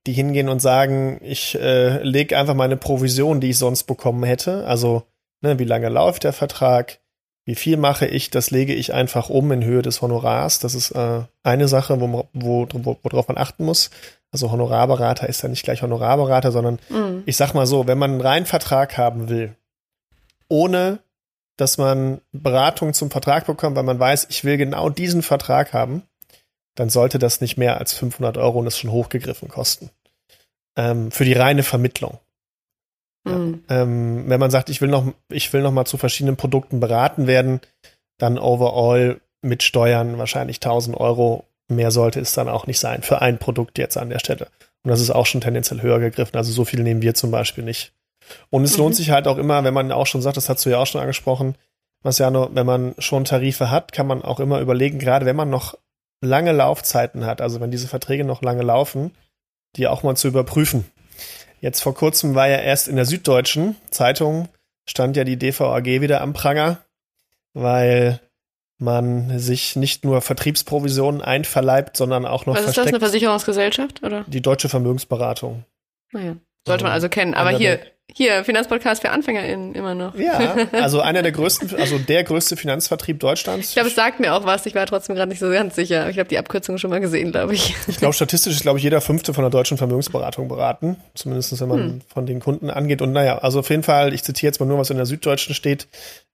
die 0.06 0.14
hingehen 0.14 0.50
und 0.50 0.62
sagen, 0.62 1.20
ich 1.24 1.56
äh, 1.56 2.02
lege 2.04 2.38
einfach 2.38 2.54
meine 2.54 2.78
Provision, 2.78 3.40
die 3.42 3.50
ich 3.52 3.58
sonst 3.58 3.84
bekommen 3.84 4.24
hätte. 4.24 4.66
Also, 4.68 5.04
ne, 5.42 5.58
wie 5.58 5.64
lange 5.64 5.90
läuft 5.90 6.24
der 6.24 6.34
Vertrag? 6.34 7.00
Wie 7.48 7.56
viel 7.56 7.78
mache 7.78 8.08
ich, 8.08 8.32
das 8.32 8.50
lege 8.50 8.74
ich 8.74 8.94
einfach 8.94 9.30
um 9.30 9.52
in 9.52 9.64
Höhe 9.64 9.84
des 9.84 10.02
Honorars. 10.02 10.60
Das 10.60 10.74
ist 10.74 10.92
äh, 10.92 11.22
eine 11.44 11.68
Sache, 11.68 12.00
wo, 12.02 12.28
wo, 12.34 12.68
wo, 12.74 12.98
worauf 13.04 13.28
man 13.28 13.38
achten 13.38 13.66
muss. 13.66 13.92
Also 14.32 14.52
Honorarberater 14.52 15.30
ist 15.30 15.44
ja 15.44 15.50
nicht 15.50 15.64
gleich 15.64 15.82
Honorarberater, 15.82 16.52
sondern 16.52 16.80
Mhm. 16.90 17.24
ich 17.26 17.38
sag 17.38 17.54
mal 17.54 17.68
so, 17.68 17.88
wenn 17.88 18.00
man 18.00 18.12
einen 18.12 18.22
reinen 18.22 18.46
Vertrag 18.46 18.98
haben 18.98 19.30
will, 19.30 19.56
ohne 20.50 21.00
dass 21.58 21.78
man 21.78 22.22
Beratung 22.32 22.94
zum 22.94 23.12
Vertrag 23.12 23.46
bekommt, 23.46 23.76
weil 23.76 23.84
man 23.84 24.00
weiß, 24.00 24.28
ich 24.30 24.44
will 24.44 24.58
genau 24.58 24.90
diesen 24.90 25.22
Vertrag 25.22 25.74
haben, 25.74 26.04
dann 26.76 26.90
sollte 26.90 27.20
das 27.20 27.42
nicht 27.42 27.58
mehr 27.58 27.78
als 27.78 27.94
500 27.94 28.38
Euro 28.38 28.60
und 28.60 28.68
ist 28.68 28.80
schon 28.80 28.92
hochgegriffen 28.92 29.48
kosten. 29.48 29.90
Ähm, 30.78 31.12
für 31.12 31.24
die 31.24 31.34
reine 31.34 31.64
Vermittlung. 31.64 32.20
Mhm. 33.24 33.64
Ähm, 33.70 34.24
wenn 34.28 34.40
man 34.40 34.52
sagt, 34.52 34.70
ich 34.70 34.82
will 34.82 34.90
noch, 34.90 35.14
ich 35.30 35.52
will 35.54 35.62
noch 35.62 35.72
mal 35.72 35.86
zu 35.86 35.98
verschiedenen 35.98 36.36
Produkten 36.36 36.80
beraten 36.80 37.28
werden, 37.28 37.62
dann 38.18 38.38
overall 38.38 39.22
mit 39.42 39.64
Steuern 39.64 40.18
wahrscheinlich 40.18 40.58
1000 40.58 40.98
Euro. 40.98 41.46
Mehr 41.68 41.92
sollte 41.92 42.20
es 42.20 42.34
dann 42.34 42.50
auch 42.50 42.68
nicht 42.68 42.80
sein 42.80 43.02
für 43.02 43.22
ein 43.22 43.40
Produkt 43.40 43.78
jetzt 43.78 43.98
an 43.98 44.10
der 44.10 44.20
Stelle. 44.20 44.48
Und 44.84 44.90
das 44.90 45.02
ist 45.02 45.10
auch 45.10 45.26
schon 45.26 45.42
tendenziell 45.42 45.82
höher 45.82 46.00
gegriffen. 46.00 46.38
Also 46.38 46.52
so 46.52 46.66
viel 46.66 46.84
nehmen 46.84 47.02
wir 47.02 47.16
zum 47.16 47.32
Beispiel 47.32 47.64
nicht. 47.64 47.94
Und 48.50 48.64
es 48.64 48.74
Mhm. 48.74 48.84
lohnt 48.84 48.96
sich 48.96 49.12
halt 49.12 49.28
auch 49.28 49.38
immer, 49.38 49.64
wenn 49.64 49.74
man 49.74 49.92
auch 49.92 50.08
schon 50.08 50.22
sagt, 50.22 50.38
das 50.38 50.50
hast 50.50 50.66
du 50.66 50.70
ja 50.70 50.80
auch 50.80 50.88
schon 50.88 51.02
angesprochen, 51.02 51.56
Marciano, 52.04 52.50
wenn 52.54 52.66
man 52.66 52.94
schon 53.00 53.26
Tarife 53.26 53.72
hat, 53.72 53.92
kann 53.92 54.06
man 54.08 54.22
auch 54.22 54.40
immer 54.40 54.60
überlegen, 54.60 55.00
gerade 55.00 55.26
wenn 55.26 55.36
man 55.36 55.50
noch 55.50 55.76
lange 56.22 56.52
Laufzeiten 56.52 57.26
hat, 57.26 57.42
also 57.42 57.60
wenn 57.62 57.72
diese 57.72 57.88
Verträge 57.88 58.24
noch 58.24 58.42
lange 58.42 58.62
laufen, 58.62 59.12
die 59.76 59.88
auch 59.88 60.04
mal 60.04 60.16
zu 60.16 60.28
überprüfen. 60.28 60.86
Jetzt 61.62 61.82
vor 61.82 61.96
kurzem 61.96 62.36
war 62.36 62.48
ja 62.48 62.58
erst 62.58 62.88
in 62.88 62.96
der 62.96 63.06
Süddeutschen 63.06 63.76
Zeitung 63.90 64.50
stand 64.88 65.18
ja 65.18 65.24
die 65.24 65.38
DVAG 65.38 65.86
wieder 65.86 66.22
am 66.22 66.34
Pranger, 66.34 66.78
weil 67.54 68.20
man 68.78 69.40
sich 69.40 69.76
nicht 69.76 70.04
nur 70.04 70.22
Vertriebsprovisionen 70.22 71.22
einverleibt, 71.22 71.98
sondern 71.98 72.26
auch 72.26 72.46
noch 72.46 72.54
Was 72.56 72.62
ist 72.62 72.68
das, 72.70 72.78
eine 72.78 72.84
versteckt 72.84 73.04
Versicherungsgesellschaft? 73.04 74.04
Oder? 74.04 74.26
die 74.28 74.42
deutsche 74.42 74.70
Vermögensberatung. 74.70 75.64
Naja. 76.12 76.36
Sollte 76.68 76.84
man 76.84 76.94
Also, 76.94 77.10
kennen. 77.10 77.34
Aber 77.34 77.52
hier, 77.52 77.80
hier, 78.12 78.44
Finanzpodcast 78.46 79.02
für 79.02 79.10
AnfängerInnen 79.10 79.76
immer 79.76 79.94
noch. 79.94 80.16
Ja, 80.16 80.56
also 80.72 81.02
einer 81.02 81.22
der 81.22 81.32
größten, 81.32 81.76
also 81.80 81.98
der 82.00 82.24
größte 82.24 82.56
Finanzvertrieb 82.56 83.20
Deutschlands. 83.20 83.70
Ich 83.70 83.74
glaube, 83.74 83.90
es 83.90 83.96
sagt 83.96 84.20
mir 84.20 84.34
auch 84.34 84.46
was. 84.46 84.66
Ich 84.66 84.74
war 84.74 84.86
trotzdem 84.86 85.16
gerade 85.16 85.30
nicht 85.30 85.40
so 85.40 85.50
ganz 85.50 85.76
sicher. 85.76 86.02
Aber 86.02 86.10
Ich 86.12 86.18
habe 86.18 86.30
die 86.30 86.38
Abkürzung 86.38 86.78
schon 86.78 86.90
mal 86.92 87.00
gesehen, 87.02 87.32
glaube 87.32 87.54
ich. 87.56 87.76
Ich 87.88 87.98
glaube, 87.98 88.14
statistisch 88.14 88.54
ist, 88.54 88.62
glaube 88.62 88.78
ich, 88.80 88.84
jeder 88.84 89.02
Fünfte 89.02 89.34
von 89.34 89.44
der 89.44 89.52
deutschen 89.52 89.78
Vermögensberatung 89.78 90.48
beraten. 90.48 90.98
Zumindest 91.14 91.60
wenn 91.60 91.70
man 91.70 91.80
Hm. 91.80 92.02
von 92.08 92.26
den 92.26 92.40
Kunden 92.40 92.70
angeht. 92.70 93.02
Und 93.02 93.12
naja, 93.12 93.40
also 93.40 93.60
auf 93.60 93.70
jeden 93.70 93.84
Fall, 93.84 94.14
ich 94.14 94.24
zitiere 94.24 94.50
jetzt 94.50 94.60
mal 94.60 94.66
nur, 94.66 94.78
was 94.80 94.90
in 94.90 94.98
der 94.98 95.06
Süddeutschen 95.06 95.54
steht, 95.54 95.88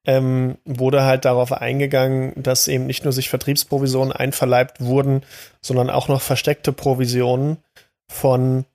ähm, 0.06 0.58
wurde 0.66 1.04
halt 1.04 1.26
darauf 1.26 1.52
eingegangen, 1.52 2.34
dass 2.42 2.68
eben 2.68 2.86
nicht 2.86 3.04
nur 3.04 3.14
sich 3.14 3.30
Vertriebsprovisionen 3.30 4.12
einverleibt 4.12 4.82
wurden, 4.82 5.24
sondern 5.62 5.90
auch 5.90 6.08
noch 6.08 6.22
versteckte 6.22 6.72
Provisionen 6.74 7.58
von 8.10 8.66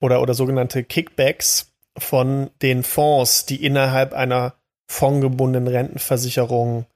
oder, 0.00 0.22
oder 0.22 0.34
sogenannte 0.34 0.82
Kickbacks 0.82 1.72
von 1.96 2.50
den 2.62 2.82
Fonds, 2.82 3.46
die 3.46 3.64
innerhalb 3.64 4.12
einer 4.12 4.54
fondgebundenen 4.88 5.68
Rentenversicherung 5.68 6.86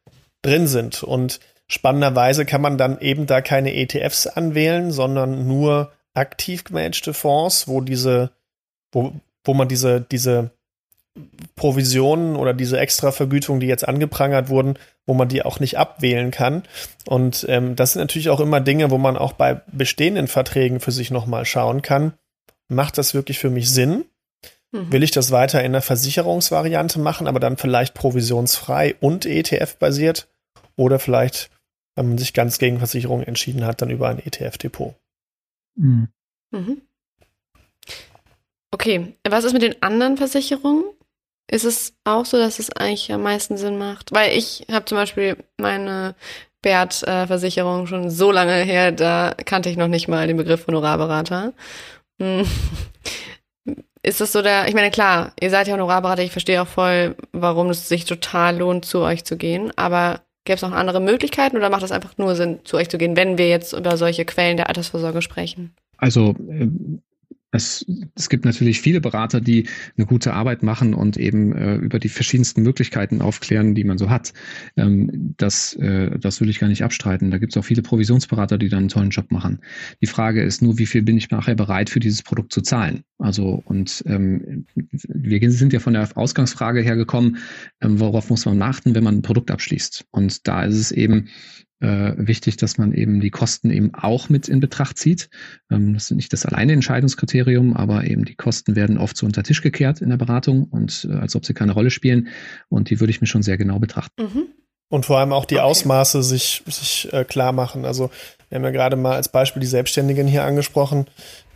drin 0.42 0.66
sind. 0.66 1.02
Und 1.02 1.40
spannenderweise 1.68 2.44
kann 2.44 2.60
man 2.60 2.78
dann 2.78 2.98
eben 3.00 3.26
da 3.26 3.40
keine 3.40 3.74
ETFs 3.74 4.26
anwählen, 4.26 4.90
sondern 4.90 5.46
nur 5.46 5.92
aktiv 6.14 6.64
gemanagte 6.64 7.14
Fonds, 7.14 7.68
wo 7.68 7.80
diese, 7.80 8.30
wo, 8.92 9.12
wo 9.44 9.54
man 9.54 9.68
diese, 9.68 10.00
diese 10.00 10.50
Provisionen 11.54 12.34
oder 12.34 12.54
diese 12.54 12.78
Extravergütungen, 12.78 13.60
die 13.60 13.68
jetzt 13.68 13.86
angeprangert 13.86 14.48
wurden, 14.48 14.74
wo 15.06 15.14
man 15.14 15.28
die 15.28 15.44
auch 15.44 15.60
nicht 15.60 15.78
abwählen 15.78 16.32
kann. 16.32 16.64
Und 17.06 17.46
ähm, 17.48 17.76
das 17.76 17.92
sind 17.92 18.00
natürlich 18.00 18.30
auch 18.30 18.40
immer 18.40 18.60
Dinge, 18.60 18.90
wo 18.90 18.98
man 18.98 19.16
auch 19.16 19.32
bei 19.32 19.60
bestehenden 19.70 20.26
Verträgen 20.26 20.80
für 20.80 20.90
sich 20.90 21.10
nochmal 21.12 21.44
schauen 21.44 21.82
kann. 21.82 22.14
Macht 22.68 22.98
das 22.98 23.14
wirklich 23.14 23.38
für 23.38 23.50
mich 23.50 23.70
Sinn? 23.70 24.04
Mhm. 24.72 24.92
Will 24.92 25.02
ich 25.02 25.10
das 25.10 25.30
weiter 25.30 25.62
in 25.62 25.72
der 25.72 25.82
Versicherungsvariante 25.82 26.98
machen, 26.98 27.26
aber 27.26 27.40
dann 27.40 27.56
vielleicht 27.56 27.94
provisionsfrei 27.94 28.96
und 29.00 29.26
ETF-basiert? 29.26 30.28
Oder 30.76 30.98
vielleicht, 30.98 31.50
wenn 31.94 32.08
man 32.08 32.18
sich 32.18 32.34
ganz 32.34 32.58
gegen 32.58 32.78
Versicherung 32.78 33.22
entschieden 33.22 33.64
hat, 33.64 33.82
dann 33.82 33.90
über 33.90 34.08
ein 34.08 34.18
ETF-Depot. 34.18 34.94
Mhm. 35.76 36.08
Mhm. 36.50 36.82
Okay, 38.70 39.14
was 39.28 39.44
ist 39.44 39.52
mit 39.52 39.62
den 39.62 39.80
anderen 39.82 40.16
Versicherungen? 40.16 40.84
Ist 41.46 41.64
es 41.64 41.92
auch 42.04 42.24
so, 42.24 42.38
dass 42.38 42.58
es 42.58 42.70
eigentlich 42.70 43.12
am 43.12 43.22
meisten 43.22 43.56
Sinn 43.56 43.78
macht? 43.78 44.12
Weil 44.12 44.36
ich 44.36 44.66
habe 44.70 44.86
zum 44.86 44.96
Beispiel 44.96 45.36
meine 45.58 46.16
Bert-Versicherung 46.62 47.86
schon 47.86 48.10
so 48.10 48.32
lange 48.32 48.54
her, 48.54 48.90
da 48.90 49.34
kannte 49.44 49.68
ich 49.68 49.76
noch 49.76 49.88
nicht 49.88 50.08
mal 50.08 50.26
den 50.26 50.38
Begriff 50.38 50.66
Honorarberater. 50.66 51.52
Hm. 52.20 52.46
Ist 54.02 54.20
das 54.20 54.32
so 54.32 54.42
der, 54.42 54.68
ich 54.68 54.74
meine, 54.74 54.90
klar, 54.90 55.32
ihr 55.40 55.48
seid 55.48 55.66
ja 55.66 55.72
Honorarberater, 55.72 56.22
ich 56.22 56.30
verstehe 56.30 56.60
auch 56.60 56.66
voll, 56.66 57.16
warum 57.32 57.70
es 57.70 57.88
sich 57.88 58.04
total 58.04 58.58
lohnt, 58.58 58.84
zu 58.84 59.00
euch 59.00 59.24
zu 59.24 59.38
gehen, 59.38 59.72
aber 59.76 60.20
gäbe 60.44 60.56
es 60.56 60.62
noch 60.62 60.72
andere 60.72 61.00
Möglichkeiten 61.00 61.56
oder 61.56 61.70
macht 61.70 61.84
es 61.84 61.90
einfach 61.90 62.18
nur 62.18 62.36
Sinn, 62.36 62.60
zu 62.64 62.76
euch 62.76 62.90
zu 62.90 62.98
gehen, 62.98 63.16
wenn 63.16 63.38
wir 63.38 63.48
jetzt 63.48 63.72
über 63.72 63.96
solche 63.96 64.26
Quellen 64.26 64.58
der 64.58 64.68
Altersvorsorge 64.68 65.22
sprechen? 65.22 65.74
Also 65.96 66.34
ähm, 66.38 67.00
es, 67.54 67.86
es 68.16 68.28
gibt 68.28 68.44
natürlich 68.44 68.80
viele 68.80 69.00
Berater, 69.00 69.40
die 69.40 69.68
eine 69.96 70.06
gute 70.06 70.34
Arbeit 70.34 70.64
machen 70.64 70.92
und 70.92 71.16
eben 71.16 71.54
äh, 71.54 71.76
über 71.76 72.00
die 72.00 72.08
verschiedensten 72.08 72.62
Möglichkeiten 72.62 73.22
aufklären, 73.22 73.76
die 73.76 73.84
man 73.84 73.96
so 73.96 74.10
hat. 74.10 74.32
Ähm, 74.76 75.34
das, 75.36 75.74
äh, 75.74 76.18
das 76.18 76.40
will 76.40 76.48
ich 76.48 76.58
gar 76.58 76.66
nicht 76.66 76.82
abstreiten. 76.82 77.30
Da 77.30 77.38
gibt 77.38 77.52
es 77.52 77.56
auch 77.56 77.64
viele 77.64 77.82
Provisionsberater, 77.82 78.58
die 78.58 78.68
dann 78.68 78.80
einen 78.80 78.88
tollen 78.88 79.10
Job 79.10 79.30
machen. 79.30 79.60
Die 80.02 80.06
Frage 80.06 80.42
ist 80.42 80.62
nur, 80.62 80.78
wie 80.78 80.86
viel 80.86 81.02
bin 81.02 81.16
ich 81.16 81.30
nachher 81.30 81.54
bereit 81.54 81.90
für 81.90 82.00
dieses 82.00 82.22
Produkt 82.22 82.52
zu 82.52 82.60
zahlen? 82.60 83.04
Also 83.18 83.62
und 83.64 84.02
ähm, 84.06 84.66
wir 84.74 85.52
sind 85.52 85.72
ja 85.72 85.78
von 85.78 85.92
der 85.92 86.08
Ausgangsfrage 86.16 86.80
hergekommen, 86.80 87.38
ähm, 87.80 88.00
worauf 88.00 88.30
muss 88.30 88.46
man 88.46 88.60
achten, 88.62 88.96
wenn 88.96 89.04
man 89.04 89.18
ein 89.18 89.22
Produkt 89.22 89.52
abschließt? 89.52 90.06
Und 90.10 90.48
da 90.48 90.64
ist 90.64 90.76
es 90.76 90.90
eben 90.90 91.28
äh, 91.80 92.12
wichtig, 92.16 92.56
dass 92.56 92.78
man 92.78 92.92
eben 92.92 93.20
die 93.20 93.30
Kosten 93.30 93.70
eben 93.70 93.94
auch 93.94 94.28
mit 94.28 94.48
in 94.48 94.60
Betracht 94.60 94.98
zieht. 94.98 95.28
Ähm, 95.70 95.94
das 95.94 96.04
ist 96.04 96.16
nicht 96.16 96.32
das 96.32 96.46
alleine 96.46 96.72
Entscheidungskriterium, 96.72 97.76
aber 97.76 98.04
eben 98.04 98.24
die 98.24 98.36
Kosten 98.36 98.76
werden 98.76 98.98
oft 98.98 99.16
so 99.16 99.26
unter 99.26 99.42
Tisch 99.42 99.62
gekehrt 99.62 100.00
in 100.00 100.10
der 100.10 100.16
Beratung 100.16 100.64
und 100.64 101.06
äh, 101.10 101.14
als 101.14 101.36
ob 101.36 101.44
sie 101.44 101.54
keine 101.54 101.72
Rolle 101.72 101.90
spielen. 101.90 102.28
Und 102.68 102.90
die 102.90 103.00
würde 103.00 103.10
ich 103.10 103.20
mir 103.20 103.26
schon 103.26 103.42
sehr 103.42 103.58
genau 103.58 103.78
betrachten. 103.78 104.22
Mhm. 104.22 104.46
Und 104.88 105.06
vor 105.06 105.18
allem 105.18 105.32
auch 105.32 105.44
die 105.44 105.56
Okay. 105.56 105.64
Ausmaße 105.64 106.22
sich, 106.22 106.62
sich 106.66 107.12
äh, 107.12 107.24
klar 107.24 107.52
machen. 107.52 107.84
Also 107.84 108.10
wir 108.48 108.56
haben 108.56 108.64
ja 108.64 108.70
gerade 108.70 108.96
mal 108.96 109.16
als 109.16 109.28
Beispiel 109.28 109.60
die 109.60 109.66
Selbstständigen 109.66 110.26
hier 110.26 110.44
angesprochen. 110.44 111.06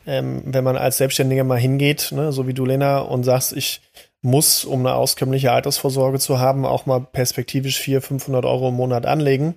Ähm, 0.06 0.42
wenn 0.44 0.64
man 0.64 0.76
als 0.76 0.96
Selbstständiger 0.96 1.44
mal 1.44 1.58
hingeht, 1.58 2.12
ne, 2.12 2.32
so 2.32 2.46
wie 2.46 2.54
du, 2.54 2.64
Lena, 2.64 2.98
und 2.98 3.24
sagst, 3.24 3.52
ich 3.52 3.80
muss, 4.22 4.64
um 4.64 4.80
eine 4.80 4.94
auskömmliche 4.94 5.52
Altersvorsorge 5.52 6.18
zu 6.18 6.38
haben, 6.38 6.64
auch 6.64 6.86
mal 6.86 7.00
perspektivisch 7.00 7.78
400, 7.78 8.08
500 8.08 8.44
Euro 8.44 8.70
im 8.70 8.74
Monat 8.74 9.06
anlegen, 9.06 9.54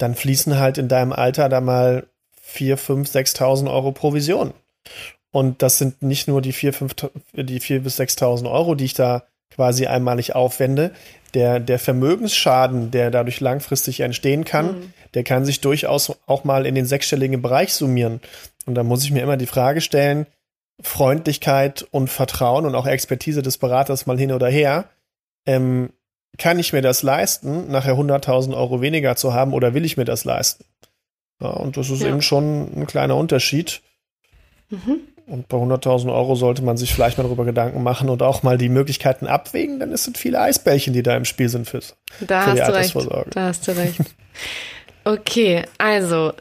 dann 0.00 0.14
fließen 0.14 0.58
halt 0.58 0.78
in 0.78 0.88
deinem 0.88 1.12
Alter 1.12 1.48
da 1.48 1.60
mal 1.60 2.06
4, 2.40 2.76
5, 2.76 3.08
6.000 3.08 3.70
Euro 3.70 3.92
Provision. 3.92 4.52
Und 5.30 5.62
das 5.62 5.78
sind 5.78 6.02
nicht 6.02 6.26
nur 6.26 6.42
die 6.42 6.52
4, 6.52 6.72
5, 6.72 6.94
die 7.34 7.60
4 7.60 7.80
bis 7.82 8.00
6.000 8.00 8.50
Euro, 8.50 8.74
die 8.74 8.86
ich 8.86 8.94
da 8.94 9.24
quasi 9.50 9.86
einmalig 9.86 10.34
aufwende. 10.34 10.92
Der, 11.34 11.60
der 11.60 11.78
Vermögensschaden, 11.78 12.90
der 12.90 13.10
dadurch 13.10 13.40
langfristig 13.40 14.00
entstehen 14.00 14.44
kann, 14.44 14.66
Mhm. 14.66 14.92
der 15.14 15.22
kann 15.22 15.44
sich 15.44 15.60
durchaus 15.60 16.16
auch 16.26 16.42
mal 16.44 16.66
in 16.66 16.74
den 16.74 16.86
sechsstelligen 16.86 17.40
Bereich 17.42 17.72
summieren. 17.72 18.20
Und 18.66 18.74
da 18.74 18.82
muss 18.82 19.04
ich 19.04 19.12
mir 19.12 19.22
immer 19.22 19.36
die 19.36 19.46
Frage 19.46 19.80
stellen, 19.80 20.26
Freundlichkeit 20.82 21.86
und 21.90 22.08
Vertrauen 22.08 22.66
und 22.66 22.74
auch 22.74 22.86
Expertise 22.86 23.42
des 23.42 23.58
Beraters 23.58 24.06
mal 24.06 24.18
hin 24.18 24.32
oder 24.32 24.48
her, 24.48 24.86
ähm, 25.46 25.90
kann 26.38 26.58
ich 26.58 26.72
mir 26.72 26.82
das 26.82 27.02
leisten, 27.02 27.70
nachher 27.70 27.94
100.000 27.96 28.54
Euro 28.56 28.80
weniger 28.80 29.16
zu 29.16 29.34
haben 29.34 29.52
oder 29.52 29.74
will 29.74 29.84
ich 29.84 29.96
mir 29.96 30.04
das 30.04 30.24
leisten? 30.24 30.64
Ja, 31.42 31.48
und 31.50 31.76
das 31.76 31.90
ist 31.90 32.02
Ja. 32.02 32.08
eben 32.08 32.22
schon 32.22 32.70
ein 32.80 32.86
kleiner 32.86 33.16
Unterschied. 33.16 33.82
Mhm. 34.70 35.00
Und 35.26 35.48
bei 35.48 35.56
100.000 35.58 36.12
Euro 36.12 36.34
sollte 36.34 36.62
man 36.62 36.76
sich 36.76 36.92
vielleicht 36.92 37.16
mal 37.16 37.24
darüber 37.24 37.44
Gedanken 37.44 37.82
machen 37.82 38.08
und 38.08 38.22
auch 38.22 38.42
mal 38.42 38.58
die 38.58 38.68
Möglichkeiten 38.68 39.26
abwägen, 39.28 39.78
denn 39.78 39.92
es 39.92 40.02
sind 40.04 40.18
viele 40.18 40.40
Eisbällchen, 40.40 40.92
die 40.92 41.02
da 41.04 41.16
im 41.16 41.24
Spiel 41.24 41.48
sind 41.48 41.68
fürs, 41.68 41.94
Da 42.20 42.42
für 42.42 42.54
die 42.54 42.60
hast 42.62 42.68
du 42.68 42.72
recht. 42.74 42.96
Altersvorsorge. 42.96 43.30
Da 43.30 43.46
hast 43.46 43.68
du 43.68 43.72
recht. 43.76 44.00
Okay, 45.04 45.64
also, 45.78 46.32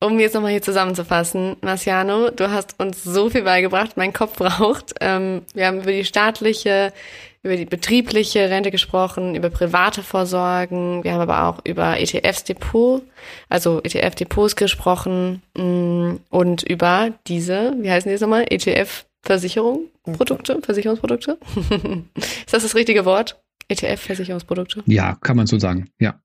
um 0.00 0.18
jetzt 0.18 0.34
nochmal 0.34 0.50
hier 0.50 0.62
zusammenzufassen, 0.62 1.56
Marciano, 1.60 2.30
du 2.30 2.50
hast 2.50 2.74
uns 2.80 3.04
so 3.04 3.30
viel 3.30 3.42
beigebracht, 3.42 3.96
mein 3.96 4.12
Kopf 4.12 4.40
raucht. 4.40 4.94
Ähm, 5.00 5.42
wir 5.54 5.66
haben 5.66 5.82
über 5.82 5.92
die 5.92 6.04
staatliche, 6.04 6.92
über 7.42 7.56
die 7.56 7.64
betriebliche 7.64 8.50
Rente 8.50 8.70
gesprochen, 8.70 9.34
über 9.34 9.50
private 9.50 10.02
Vorsorgen, 10.02 11.02
wir 11.02 11.12
haben 11.12 11.20
aber 11.20 11.48
auch 11.48 11.64
über 11.64 11.98
ETFs 11.98 12.44
Depot, 12.44 13.02
also 13.48 13.80
ETF-Depots 13.82 14.54
gesprochen 14.54 15.42
mm, 15.56 16.16
und 16.30 16.62
über 16.62 17.12
diese, 17.26 17.74
wie 17.80 17.90
heißen 17.90 18.08
die 18.08 18.12
jetzt 18.12 18.20
nochmal, 18.20 18.46
ETF-Versicherung, 18.48 19.88
Produkte, 20.04 20.60
Versicherungsprodukte? 20.62 21.38
Ist 22.14 22.52
das 22.54 22.62
das 22.62 22.74
richtige 22.74 23.04
Wort? 23.04 23.42
ETF-Versicherungsprodukte? 23.68 24.82
Ja, 24.86 25.16
kann 25.20 25.36
man 25.36 25.46
so 25.46 25.58
sagen. 25.58 25.88
Ja, 25.98 26.20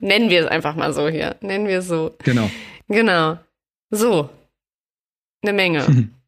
Nennen 0.00 0.30
wir 0.30 0.40
es 0.40 0.46
einfach 0.46 0.74
mal 0.76 0.92
so 0.94 1.08
hier. 1.08 1.36
Nennen 1.42 1.68
wir 1.68 1.80
es 1.80 1.88
so. 1.88 2.16
genau. 2.24 2.50
Genau. 2.88 3.38
So. 3.90 4.30
eine 5.42 5.52
Menge. 5.52 6.10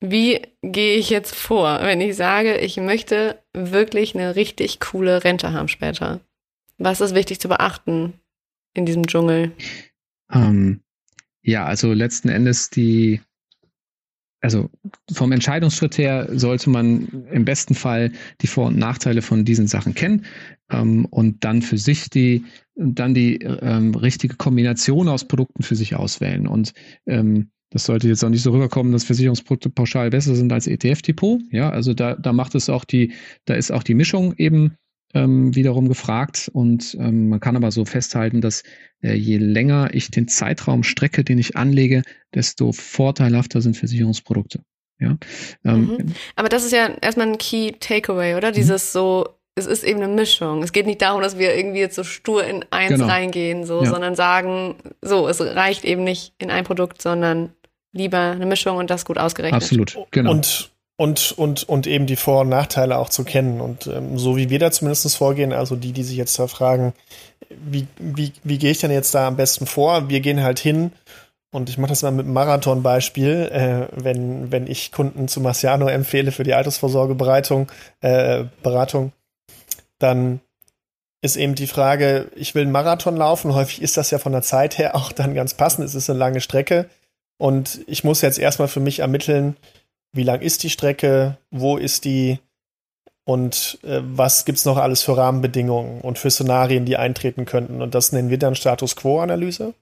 Wie 0.00 0.40
gehe 0.62 0.96
ich 0.96 1.10
jetzt 1.10 1.34
vor, 1.34 1.80
wenn 1.82 2.00
ich 2.00 2.16
sage, 2.16 2.56
ich 2.56 2.78
möchte 2.78 3.42
wirklich 3.52 4.14
eine 4.14 4.34
richtig 4.34 4.80
coole 4.80 5.24
Rente 5.24 5.52
haben 5.52 5.68
später? 5.68 6.20
Was 6.78 7.02
ist 7.02 7.14
wichtig 7.14 7.38
zu 7.38 7.48
beachten 7.48 8.14
in 8.72 8.86
diesem 8.86 9.06
Dschungel? 9.06 9.52
Ähm, 10.32 10.80
ja, 11.42 11.66
also 11.66 11.92
letzten 11.92 12.30
Endes 12.30 12.70
die, 12.70 13.20
also 14.40 14.70
vom 15.12 15.32
Entscheidungsschritt 15.32 15.98
her 15.98 16.28
sollte 16.32 16.70
man 16.70 17.26
im 17.30 17.44
besten 17.44 17.74
Fall 17.74 18.12
die 18.40 18.46
Vor- 18.46 18.68
und 18.68 18.78
Nachteile 18.78 19.20
von 19.20 19.44
diesen 19.44 19.66
Sachen 19.66 19.92
kennen 19.92 20.24
ähm, 20.70 21.04
und 21.10 21.44
dann 21.44 21.60
für 21.60 21.76
sich 21.76 22.08
die, 22.08 22.46
dann 22.74 23.12
die 23.12 23.36
ähm, 23.42 23.94
richtige 23.94 24.36
Kombination 24.36 25.08
aus 25.08 25.28
Produkten 25.28 25.62
für 25.62 25.76
sich 25.76 25.94
auswählen. 25.94 26.46
Und 26.46 26.72
ähm, 27.04 27.50
das 27.70 27.84
sollte 27.84 28.08
jetzt 28.08 28.24
auch 28.24 28.28
nicht 28.28 28.42
so 28.42 28.50
rüberkommen, 28.50 28.92
dass 28.92 29.04
Versicherungsprodukte 29.04 29.70
pauschal 29.70 30.10
besser 30.10 30.34
sind 30.34 30.52
als 30.52 30.66
ETF-Depot. 30.66 31.40
Ja, 31.50 31.70
also 31.70 31.94
da, 31.94 32.16
da 32.16 32.32
macht 32.32 32.54
es 32.54 32.68
auch 32.68 32.84
die, 32.84 33.12
da 33.44 33.54
ist 33.54 33.70
auch 33.70 33.84
die 33.84 33.94
Mischung 33.94 34.34
eben 34.36 34.76
ähm, 35.14 35.54
wiederum 35.54 35.88
gefragt. 35.88 36.50
Und 36.52 36.96
ähm, 36.98 37.28
man 37.28 37.40
kann 37.40 37.56
aber 37.56 37.70
so 37.70 37.84
festhalten, 37.84 38.40
dass 38.40 38.64
äh, 39.02 39.14
je 39.14 39.38
länger 39.38 39.90
ich 39.92 40.10
den 40.10 40.28
Zeitraum 40.28 40.82
strecke, 40.82 41.22
den 41.22 41.38
ich 41.38 41.56
anlege, 41.56 42.02
desto 42.34 42.72
vorteilhafter 42.72 43.60
sind 43.60 43.76
Versicherungsprodukte. 43.76 44.60
Ja. 44.98 45.16
Ähm, 45.64 45.86
mhm. 45.86 46.14
Aber 46.36 46.48
das 46.48 46.64
ist 46.64 46.72
ja 46.72 46.90
erstmal 47.00 47.28
ein 47.28 47.38
Key 47.38 47.72
Takeaway, 47.78 48.34
oder? 48.34 48.50
Mhm. 48.50 48.54
Dieses 48.54 48.92
so, 48.92 49.28
es 49.54 49.66
ist 49.66 49.84
eben 49.84 50.02
eine 50.02 50.12
Mischung. 50.12 50.62
Es 50.62 50.72
geht 50.72 50.86
nicht 50.86 51.02
darum, 51.02 51.22
dass 51.22 51.38
wir 51.38 51.56
irgendwie 51.56 51.80
jetzt 51.80 51.96
so 51.96 52.04
stur 52.04 52.44
in 52.44 52.64
eins 52.70 52.92
genau. 52.92 53.06
reingehen, 53.06 53.64
so, 53.64 53.82
ja. 53.82 53.90
sondern 53.90 54.14
sagen, 54.14 54.76
so, 55.02 55.28
es 55.28 55.40
reicht 55.40 55.84
eben 55.84 56.04
nicht 56.04 56.34
in 56.38 56.50
ein 56.50 56.64
Produkt, 56.64 57.00
sondern 57.00 57.52
lieber 57.92 58.18
eine 58.18 58.46
Mischung 58.46 58.76
und 58.76 58.90
das 58.90 59.04
gut 59.04 59.18
ausgerechnet. 59.18 59.62
Absolut, 59.62 59.98
genau. 60.10 60.30
Und, 60.32 60.70
und, 60.96 61.32
und, 61.32 61.68
und 61.68 61.86
eben 61.86 62.06
die 62.06 62.16
Vor- 62.16 62.42
und 62.42 62.48
Nachteile 62.48 62.98
auch 62.98 63.08
zu 63.08 63.24
kennen. 63.24 63.60
Und 63.60 63.86
ähm, 63.86 64.18
so 64.18 64.36
wie 64.36 64.50
wir 64.50 64.58
da 64.58 64.70
zumindest 64.70 65.16
vorgehen, 65.16 65.52
also 65.52 65.76
die, 65.76 65.92
die 65.92 66.02
sich 66.02 66.16
jetzt 66.16 66.38
da 66.38 66.46
fragen, 66.46 66.92
wie, 67.48 67.86
wie, 67.98 68.32
wie 68.44 68.58
gehe 68.58 68.70
ich 68.70 68.78
denn 68.78 68.90
jetzt 68.90 69.14
da 69.14 69.26
am 69.26 69.36
besten 69.36 69.66
vor? 69.66 70.08
Wir 70.08 70.20
gehen 70.20 70.42
halt 70.42 70.58
hin 70.58 70.92
und 71.52 71.68
ich 71.68 71.78
mache 71.78 71.88
das 71.90 72.02
mal 72.02 72.12
mit 72.12 72.26
einem 72.26 72.34
Marathon-Beispiel, 72.34 73.50
äh, 73.52 74.02
wenn, 74.02 74.52
wenn 74.52 74.66
ich 74.66 74.92
Kunden 74.92 75.26
zu 75.26 75.40
Marciano 75.40 75.88
empfehle 75.88 76.30
für 76.30 76.44
die 76.44 76.54
Altersvorsorgeberatung, 76.54 77.72
äh, 78.00 78.44
Beratung, 78.62 79.12
dann 79.98 80.40
ist 81.22 81.36
eben 81.36 81.54
die 81.54 81.66
Frage, 81.66 82.30
ich 82.34 82.54
will 82.54 82.62
einen 82.62 82.72
Marathon 82.72 83.16
laufen. 83.16 83.54
Häufig 83.54 83.82
ist 83.82 83.96
das 83.96 84.10
ja 84.10 84.18
von 84.18 84.32
der 84.32 84.42
Zeit 84.42 84.78
her 84.78 84.94
auch 84.94 85.12
dann 85.12 85.34
ganz 85.34 85.54
passend. 85.54 85.84
Es 85.84 85.94
ist 85.94 86.08
eine 86.08 86.18
lange 86.18 86.40
Strecke. 86.40 86.88
Und 87.40 87.80
ich 87.86 88.04
muss 88.04 88.20
jetzt 88.20 88.38
erstmal 88.38 88.68
für 88.68 88.80
mich 88.80 88.98
ermitteln, 88.98 89.56
wie 90.12 90.24
lang 90.24 90.42
ist 90.42 90.62
die 90.62 90.68
Strecke, 90.68 91.38
wo 91.50 91.78
ist 91.78 92.04
die 92.04 92.38
und 93.24 93.78
äh, 93.82 94.00
was 94.02 94.44
es 94.46 94.66
noch 94.66 94.76
alles 94.76 95.02
für 95.02 95.16
Rahmenbedingungen 95.16 96.02
und 96.02 96.18
für 96.18 96.30
Szenarien, 96.30 96.84
die 96.84 96.98
eintreten 96.98 97.46
könnten. 97.46 97.80
Und 97.80 97.94
das 97.94 98.12
nennen 98.12 98.28
wir 98.28 98.36
dann 98.38 98.56
Status 98.56 98.94
Quo-Analyse. 98.94 99.72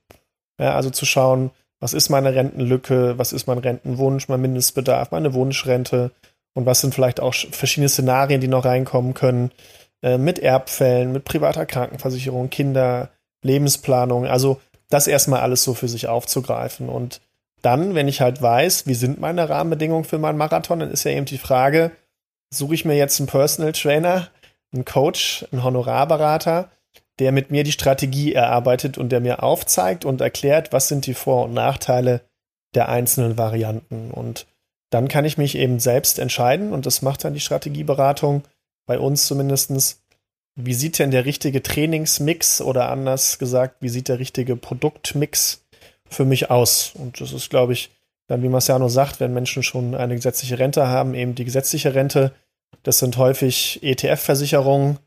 Ja, 0.61 0.77
also 0.77 0.91
zu 0.91 1.05
schauen, 1.05 1.50
was 1.81 1.95
ist 1.95 2.11
meine 2.11 2.33
Rentenlücke, 2.33 3.19
was 3.19 3.33
ist 3.33 3.49
mein 3.49 3.59
Rentenwunsch, 3.59 4.29
mein 4.29 4.41
Mindestbedarf, 4.41 5.11
meine 5.11 5.35
Wunschrente 5.35 6.12
und 6.55 6.65
was 6.65 6.81
sind 6.81 6.95
vielleicht 6.95 7.19
auch 7.19 7.35
verschiedene 7.35 7.88
Szenarien, 7.88 8.41
die 8.41 8.47
noch 8.47 8.67
reinkommen 8.67 9.15
können, 9.15 9.50
äh, 10.03 10.17
mit 10.17 10.38
Erbfällen, 10.38 11.11
mit 11.11 11.25
privater 11.25 11.67
Krankenversicherung, 11.67 12.50
Kinder, 12.50 13.11
Lebensplanung. 13.43 14.27
Also 14.27 14.61
das 14.91 15.09
erstmal 15.09 15.41
alles 15.41 15.65
so 15.65 15.75
für 15.75 15.88
sich 15.88 16.07
aufzugreifen 16.07 16.88
und 16.88 17.21
dann, 17.62 17.95
wenn 17.95 18.09
ich 18.09 18.21
halt 18.21 18.41
weiß, 18.41 18.87
wie 18.87 18.95
sind 18.95 19.21
meine 19.21 19.49
Rahmenbedingungen 19.49 20.05
für 20.05 20.19
meinen 20.19 20.38
Marathon, 20.38 20.80
dann 20.80 20.91
ist 20.91 21.04
ja 21.04 21.11
eben 21.11 21.26
die 21.26 21.39
Frage, 21.39 21.91
suche 22.50 22.75
ich 22.75 22.85
mir 22.85 22.97
jetzt 22.97 23.21
einen 23.21 23.26
Personal 23.26 23.73
Trainer, 23.73 24.28
einen 24.73 24.85
Coach, 24.85 25.47
einen 25.50 25.65
Honorarberater, 25.65 26.71
der 27.19 27.32
mit 27.32 27.50
mir 27.50 27.65
die 27.65 27.73
Strategie 27.73 28.32
erarbeitet 28.32 28.97
und 28.97 29.11
der 29.11 29.21
mir 29.21 29.43
aufzeigt 29.43 30.04
und 30.04 30.21
erklärt, 30.21 30.73
was 30.73 30.89
sind 30.89 31.06
die 31.06 31.15
Vor- 31.15 31.45
und 31.45 31.54
Nachteile 31.54 32.21
der 32.75 32.89
einzelnen 32.89 33.37
Varianten. 33.39 34.11
Und 34.11 34.47
dann 34.91 35.09
kann 35.09 35.25
ich 35.25 35.37
mich 35.37 35.56
eben 35.56 35.80
selbst 35.80 36.19
entscheiden 36.19 36.73
und 36.73 36.87
das 36.87 37.02
macht 37.02 37.25
dann 37.25 37.35
die 37.35 37.41
Strategieberatung, 37.41 38.45
bei 38.87 38.99
uns 38.99 39.26
zumindestens. 39.26 40.00
Wie 40.56 40.75
sieht 40.75 40.99
denn 40.99 41.13
der 41.13 41.25
richtige 41.25 41.63
Trainingsmix 41.63 42.61
oder 42.61 42.89
anders 42.89 43.39
gesagt, 43.39 43.76
wie 43.80 43.91
sieht 43.91 44.09
der 44.09 44.19
richtige 44.19 44.56
Produktmix 44.56 45.63
für 46.10 46.25
mich 46.25 46.50
aus. 46.50 46.92
Und 46.94 47.21
das 47.21 47.32
ist, 47.32 47.50
glaube 47.50 47.73
ich, 47.73 47.90
dann, 48.28 48.42
wie 48.42 48.49
Marciano 48.49 48.88
sagt, 48.88 49.21
wenn 49.21 49.32
Menschen 49.32 49.62
schon 49.62 49.94
eine 49.94 50.14
gesetzliche 50.14 50.58
Rente 50.58 50.86
haben, 50.86 51.14
eben 51.14 51.34
die 51.34 51.44
gesetzliche 51.44 51.94
Rente. 51.94 52.32
Das 52.82 52.99
sind 52.99 53.16
häufig 53.16 53.80
ETF-Versicherungen, 53.82 54.99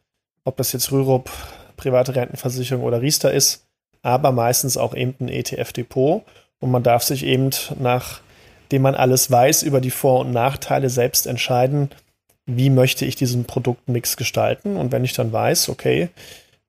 ob 0.44 0.58
das 0.58 0.72
jetzt 0.74 0.92
Rürup, 0.92 1.30
private 1.78 2.16
Rentenversicherung 2.16 2.84
oder 2.84 3.02
Riester 3.02 3.32
ist, 3.32 3.66
aber 4.02 4.32
meistens 4.32 4.78
auch 4.78 4.96
eben 4.96 5.16
ein 5.20 5.30
ETF-Depot. 5.30 6.24
Und 6.60 6.72
man 6.72 6.84
darf 6.84 7.04
sich 7.04 7.24
eben, 7.24 7.52
nachdem 7.80 8.82
man 8.82 8.96
alles 8.96 9.30
weiß 9.30 9.64
über 9.64 9.82
die 9.82 9.92
Vor- 9.92 10.22
und 10.22 10.32
Nachteile, 10.32 10.90
selbst 10.90 11.28
entscheiden, 11.28 11.90
wie 12.46 12.70
möchte 12.70 13.06
ich 13.06 13.16
diesen 13.16 13.46
Produktmix 13.46 14.18
gestalten. 14.18 14.78
Und 14.78 14.92
wenn 14.92 15.06
ich 15.06 15.14
dann 15.14 15.32
weiß, 15.32 15.70
okay, 15.70 16.10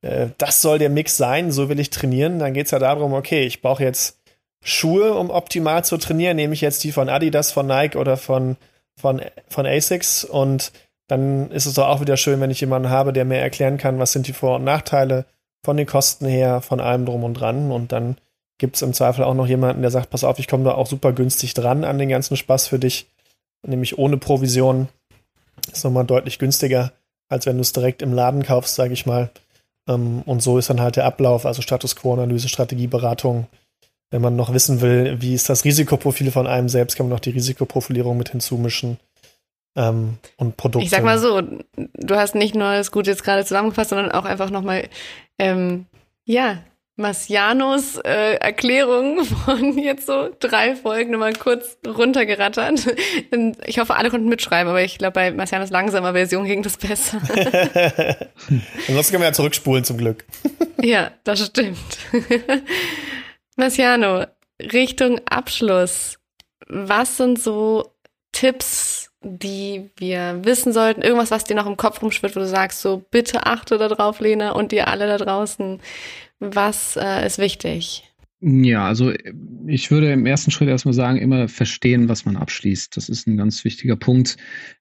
äh, 0.02 0.28
das 0.38 0.60
soll 0.60 0.78
der 0.78 0.90
Mix 0.90 1.16
sein, 1.16 1.50
so 1.50 1.68
will 1.68 1.80
ich 1.80 1.90
trainieren, 1.90 2.38
dann 2.38 2.52
geht 2.52 2.66
es 2.66 2.72
ja 2.72 2.78
darum, 2.78 3.14
okay, 3.14 3.44
ich 3.44 3.62
brauche 3.62 3.82
jetzt 3.82 4.18
Schuhe, 4.62 5.14
um 5.14 5.30
optimal 5.30 5.84
zu 5.84 5.96
trainieren, 5.96 6.36
nehme 6.36 6.54
ich 6.54 6.60
jetzt 6.60 6.84
die 6.84 6.92
von 6.92 7.08
Adidas, 7.08 7.50
von 7.50 7.66
Nike 7.66 7.98
oder 7.98 8.16
von, 8.16 8.56
von, 8.96 9.20
von 9.48 9.66
ASICS 9.66 10.24
und 10.24 10.72
dann 11.08 11.50
ist 11.50 11.66
es 11.66 11.74
doch 11.74 11.88
auch 11.88 12.00
wieder 12.00 12.16
schön, 12.16 12.40
wenn 12.40 12.50
ich 12.50 12.60
jemanden 12.60 12.88
habe, 12.88 13.12
der 13.12 13.24
mir 13.24 13.38
erklären 13.38 13.76
kann, 13.76 13.98
was 13.98 14.12
sind 14.12 14.28
die 14.28 14.32
Vor- 14.32 14.56
und 14.56 14.64
Nachteile 14.64 15.26
von 15.64 15.76
den 15.76 15.86
Kosten 15.86 16.26
her, 16.26 16.60
von 16.60 16.80
allem 16.80 17.06
drum 17.06 17.24
und 17.24 17.34
dran 17.34 17.70
und 17.70 17.92
dann 17.92 18.16
gibt 18.58 18.76
es 18.76 18.82
im 18.82 18.92
Zweifel 18.92 19.24
auch 19.24 19.34
noch 19.34 19.48
jemanden, 19.48 19.82
der 19.82 19.90
sagt, 19.90 20.10
pass 20.10 20.22
auf, 20.22 20.38
ich 20.38 20.46
komme 20.46 20.64
da 20.64 20.74
auch 20.74 20.86
super 20.86 21.12
günstig 21.12 21.52
dran 21.54 21.82
an 21.82 21.98
den 21.98 22.08
ganzen 22.08 22.36
Spaß 22.36 22.68
für 22.68 22.78
dich, 22.78 23.08
nämlich 23.66 23.98
ohne 23.98 24.16
Provision. 24.16 24.88
Ist 25.72 25.84
nochmal 25.84 26.04
deutlich 26.04 26.38
günstiger, 26.38 26.92
als 27.28 27.46
wenn 27.46 27.56
du 27.56 27.62
es 27.62 27.72
direkt 27.72 28.02
im 28.02 28.12
Laden 28.12 28.44
kaufst, 28.44 28.76
sage 28.76 28.92
ich 28.92 29.04
mal. 29.04 29.30
Ähm, 29.88 30.22
und 30.26 30.42
so 30.42 30.58
ist 30.58 30.70
dann 30.70 30.80
halt 30.80 30.94
der 30.94 31.06
Ablauf, 31.06 31.44
also 31.44 31.60
Status 31.60 31.96
Quo-Analyse, 31.96 32.48
Strategieberatung, 32.48 33.48
wenn 34.12 34.22
man 34.22 34.36
noch 34.36 34.52
wissen 34.52 34.80
will, 34.82 35.16
wie 35.20 35.34
ist 35.34 35.48
das 35.48 35.64
Risikoprofil 35.64 36.30
von 36.30 36.46
einem 36.46 36.68
selbst, 36.68 36.96
kann 36.96 37.06
man 37.06 37.14
noch 37.14 37.20
die 37.20 37.30
Risikoprofilierung 37.30 38.16
mit 38.16 38.28
hinzumischen. 38.28 38.98
Ähm, 39.74 40.18
und 40.36 40.58
Produkte. 40.58 40.84
Ich 40.84 40.90
sag 40.90 41.02
mal 41.02 41.18
so, 41.18 41.40
du 41.40 42.14
hast 42.14 42.34
nicht 42.34 42.54
nur 42.54 42.72
das 42.74 42.92
Gute 42.92 43.10
jetzt 43.10 43.24
gerade 43.24 43.42
zusammengefasst, 43.42 43.88
sondern 43.88 44.12
auch 44.12 44.26
einfach 44.26 44.50
nochmal, 44.50 44.88
ähm, 45.38 45.86
ja, 46.26 46.58
Marcianos 46.96 47.96
äh, 48.04 48.34
Erklärung 48.34 49.24
von 49.46 49.78
jetzt 49.78 50.04
so 50.04 50.28
drei 50.40 50.76
Folgen 50.76 51.12
nochmal 51.12 51.32
kurz 51.32 51.78
runtergerattert. 51.86 52.94
Ich 53.64 53.78
hoffe, 53.78 53.94
alle 53.96 54.10
konnten 54.10 54.28
mitschreiben, 54.28 54.68
aber 54.68 54.82
ich 54.82 54.98
glaube, 54.98 55.14
bei 55.14 55.30
Marcianos 55.30 55.70
langsamer 55.70 56.12
Version 56.12 56.44
ging 56.44 56.62
das 56.62 56.76
besser. 56.76 57.16
Ansonsten 58.88 59.12
können 59.12 59.22
wir 59.22 59.28
ja 59.28 59.32
zurückspulen 59.32 59.84
zum 59.84 59.96
Glück. 59.96 60.26
ja, 60.82 61.12
das 61.24 61.46
stimmt. 61.46 61.78
Marciano, 63.56 64.26
Richtung 64.60 65.20
Abschluss. 65.28 66.18
Was 66.68 67.16
sind 67.16 67.40
so 67.40 67.92
Tipps, 68.32 69.10
die 69.20 69.90
wir 69.96 70.40
wissen 70.44 70.72
sollten? 70.72 71.02
Irgendwas, 71.02 71.30
was 71.30 71.44
dir 71.44 71.54
noch 71.54 71.66
im 71.66 71.76
Kopf 71.76 72.00
rumschwirrt, 72.02 72.34
wo 72.34 72.40
du 72.40 72.46
sagst, 72.46 72.80
so 72.80 73.04
bitte 73.10 73.46
achte 73.46 73.78
darauf, 73.78 74.20
Lena, 74.20 74.52
und 74.52 74.72
ihr 74.72 74.88
alle 74.88 75.06
da 75.06 75.18
draußen. 75.18 75.80
Was 76.40 76.96
äh, 76.96 77.26
ist 77.26 77.38
wichtig? 77.38 78.11
Ja, 78.44 78.86
also 78.88 79.12
ich 79.68 79.92
würde 79.92 80.12
im 80.12 80.26
ersten 80.26 80.50
Schritt 80.50 80.68
erstmal 80.68 80.94
sagen, 80.94 81.18
immer 81.18 81.46
verstehen, 81.46 82.08
was 82.08 82.24
man 82.24 82.36
abschließt. 82.36 82.96
Das 82.96 83.08
ist 83.08 83.28
ein 83.28 83.36
ganz 83.36 83.64
wichtiger 83.64 83.94
Punkt. 83.94 84.36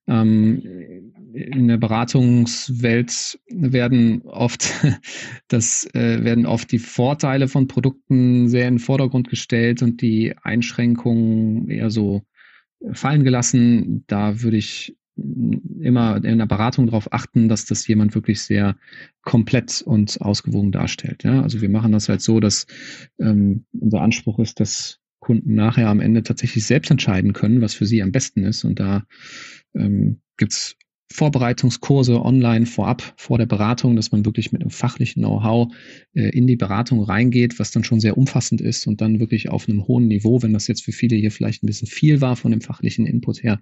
Ähm, 0.07 1.13
in 1.35 1.67
der 1.67 1.77
Beratungswelt 1.77 3.39
werden 3.49 4.23
oft 4.23 4.73
das 5.47 5.87
äh, 5.93 6.23
werden 6.23 6.47
oft 6.47 6.71
die 6.71 6.79
Vorteile 6.79 7.47
von 7.47 7.67
Produkten 7.67 8.47
sehr 8.49 8.67
in 8.67 8.75
den 8.75 8.79
Vordergrund 8.79 9.29
gestellt 9.29 9.83
und 9.83 10.01
die 10.01 10.33
Einschränkungen 10.41 11.69
eher 11.69 11.91
so 11.91 12.23
fallen 12.93 13.23
gelassen. 13.23 14.05
Da 14.07 14.41
würde 14.41 14.57
ich 14.57 14.97
immer 15.15 16.23
in 16.23 16.37
der 16.37 16.45
Beratung 16.45 16.87
darauf 16.87 17.11
achten, 17.11 17.49
dass 17.49 17.65
das 17.65 17.85
jemand 17.87 18.15
wirklich 18.15 18.41
sehr 18.41 18.77
komplett 19.23 19.81
und 19.81 20.21
ausgewogen 20.21 20.71
darstellt. 20.71 21.23
Ja, 21.23 21.41
also 21.41 21.61
wir 21.61 21.69
machen 21.69 21.91
das 21.91 22.09
halt 22.09 22.21
so, 22.21 22.39
dass 22.39 22.65
ähm, 23.19 23.65
unser 23.71 24.01
Anspruch 24.01 24.39
ist, 24.39 24.59
dass 24.59 24.99
Kunden 25.19 25.53
nachher 25.53 25.87
am 25.89 25.99
Ende 25.99 26.23
tatsächlich 26.23 26.65
selbst 26.65 26.89
entscheiden 26.91 27.33
können, 27.33 27.61
was 27.61 27.73
für 27.73 27.85
sie 27.85 28.01
am 28.01 28.11
besten 28.11 28.43
ist. 28.43 28.63
Und 28.63 28.79
da 28.79 29.03
ähm, 29.75 30.21
gibt 30.37 30.75
Vorbereitungskurse 31.11 32.23
online 32.23 32.65
vorab, 32.65 33.13
vor 33.17 33.37
der 33.37 33.45
Beratung, 33.45 33.95
dass 33.95 34.11
man 34.11 34.25
wirklich 34.25 34.51
mit 34.51 34.61
einem 34.61 34.71
fachlichen 34.71 35.21
Know-how 35.21 35.73
äh, 36.13 36.29
in 36.29 36.47
die 36.47 36.55
Beratung 36.55 37.03
reingeht, 37.03 37.59
was 37.59 37.71
dann 37.71 37.83
schon 37.83 37.99
sehr 37.99 38.17
umfassend 38.17 38.61
ist 38.61 38.87
und 38.87 39.01
dann 39.01 39.19
wirklich 39.19 39.49
auf 39.49 39.67
einem 39.67 39.87
hohen 39.87 40.07
Niveau, 40.07 40.41
wenn 40.41 40.53
das 40.53 40.67
jetzt 40.67 40.83
für 40.83 40.91
viele 40.91 41.17
hier 41.17 41.31
vielleicht 41.31 41.63
ein 41.63 41.67
bisschen 41.67 41.87
viel 41.87 42.21
war 42.21 42.35
von 42.35 42.51
dem 42.51 42.61
fachlichen 42.61 43.05
Input 43.05 43.43
her, 43.43 43.61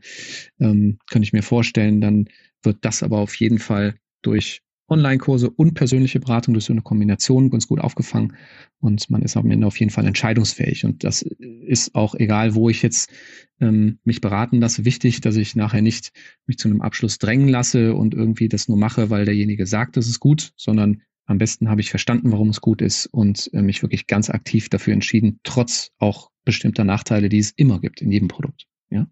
ähm, 0.59 0.99
könnte 1.09 1.25
ich 1.25 1.33
mir 1.33 1.43
vorstellen, 1.43 2.01
dann 2.01 2.25
wird 2.63 2.77
das 2.81 3.03
aber 3.03 3.17
auf 3.19 3.35
jeden 3.35 3.59
Fall 3.59 3.95
durch 4.21 4.61
Online-Kurse 4.89 5.49
und 5.49 5.73
persönliche 5.73 6.19
Beratung 6.19 6.53
durch 6.53 6.65
so 6.65 6.73
eine 6.73 6.81
Kombination 6.81 7.49
ganz 7.49 7.67
gut 7.67 7.79
aufgefangen. 7.79 8.35
Und 8.79 9.09
man 9.09 9.21
ist 9.21 9.37
am 9.37 9.49
Ende 9.51 9.67
auf 9.67 9.79
jeden 9.79 9.91
Fall 9.91 10.05
entscheidungsfähig. 10.05 10.85
Und 10.85 11.03
das 11.03 11.21
ist 11.21 11.95
auch 11.95 12.15
egal, 12.15 12.55
wo 12.55 12.69
ich 12.69 12.81
jetzt 12.81 13.11
ähm, 13.59 13.99
mich 14.03 14.21
beraten 14.21 14.59
lasse, 14.59 14.85
wichtig, 14.85 15.21
dass 15.21 15.35
ich 15.35 15.55
nachher 15.55 15.81
nicht 15.81 16.11
mich 16.45 16.57
zu 16.57 16.67
einem 16.67 16.81
Abschluss 16.81 17.17
drängen 17.17 17.47
lasse 17.47 17.93
und 17.93 18.13
irgendwie 18.13 18.47
das 18.47 18.67
nur 18.67 18.77
mache, 18.77 19.09
weil 19.09 19.25
derjenige 19.25 19.65
sagt, 19.65 19.97
das 19.97 20.07
ist 20.07 20.19
gut, 20.19 20.53
sondern 20.55 21.01
am 21.25 21.37
besten 21.37 21.69
habe 21.69 21.81
ich 21.81 21.91
verstanden, 21.91 22.31
warum 22.31 22.49
es 22.49 22.59
gut 22.59 22.81
ist 22.81 23.05
und 23.05 23.53
äh, 23.53 23.61
mich 23.61 23.83
wirklich 23.83 24.07
ganz 24.07 24.31
aktiv 24.31 24.67
dafür 24.69 24.93
entschieden, 24.93 25.39
trotz 25.43 25.91
auch 25.99 26.31
bestimmter 26.43 26.83
Nachteile, 26.83 27.29
die 27.29 27.37
es 27.37 27.51
immer 27.51 27.79
gibt 27.79 28.01
in 28.01 28.11
jedem 28.11 28.27
Produkt. 28.27 28.65
Ja, 28.89 29.07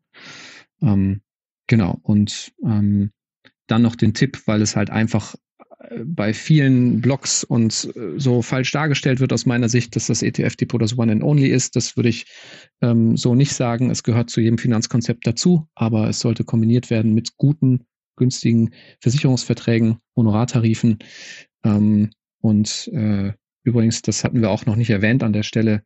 ähm, 0.82 1.22
genau. 1.68 2.00
Und 2.02 2.54
ähm, 2.66 3.12
dann 3.68 3.84
noch 3.84 3.96
den 3.96 4.16
Tipp, 4.16 4.42
weil 4.48 4.64
es 4.64 4.76
halt 4.76 4.90
einfach 4.90 5.36
bei 6.06 6.34
vielen 6.34 7.02
Blogs 7.02 7.44
und 7.44 7.92
äh, 7.96 8.20
so 8.20 8.42
falsch 8.42 8.72
dargestellt 8.72 9.20
wird 9.20 9.34
aus 9.34 9.46
meiner 9.46 9.70
Sicht, 9.70 9.96
dass 9.96 10.08
das 10.08 10.22
ETF-Depot 10.22 10.82
das 10.82 10.98
One 10.98 11.12
and 11.12 11.24
Only 11.24 11.48
ist. 11.48 11.76
Das 11.76 11.96
würde 11.96 12.10
ich 12.10 12.26
ähm, 12.82 13.16
so 13.16 13.36
nicht 13.36 13.54
sagen. 13.54 13.90
Es 13.90 14.04
gehört 14.04 14.30
zu 14.30 14.42
jedem 14.42 14.58
Finanzkonzept 14.58 15.26
dazu, 15.26 15.68
aber 15.76 16.10
es 16.10 16.20
sollte 16.20 16.44
kombiniert 16.44 16.90
werden 16.90 17.14
mit 17.14 17.38
guten, 17.38 17.86
günstigen 18.16 18.72
Versicherungsverträgen, 19.00 19.98
Honorartarifen. 20.16 21.00
Ähm, 21.64 22.10
und 22.42 22.90
äh, 22.94 23.34
übrigens, 23.64 24.02
das 24.02 24.24
hatten 24.24 24.42
wir 24.42 24.50
auch 24.50 24.66
noch 24.66 24.76
nicht 24.76 24.90
erwähnt 24.90 25.24
an 25.24 25.34
der 25.34 25.44
Stelle. 25.44 25.84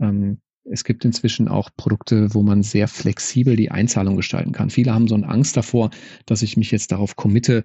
Ähm, 0.00 0.40
es 0.64 0.82
gibt 0.82 1.04
inzwischen 1.04 1.46
auch 1.48 1.70
Produkte, 1.76 2.32
wo 2.34 2.42
man 2.42 2.62
sehr 2.62 2.88
flexibel 2.88 3.54
die 3.54 3.70
Einzahlung 3.70 4.16
gestalten 4.16 4.52
kann. 4.52 4.70
Viele 4.70 4.94
haben 4.94 5.08
so 5.08 5.14
eine 5.14 5.28
Angst 5.28 5.56
davor, 5.56 5.90
dass 6.24 6.42
ich 6.42 6.56
mich 6.56 6.70
jetzt 6.70 6.90
darauf 6.90 7.16
committe, 7.16 7.64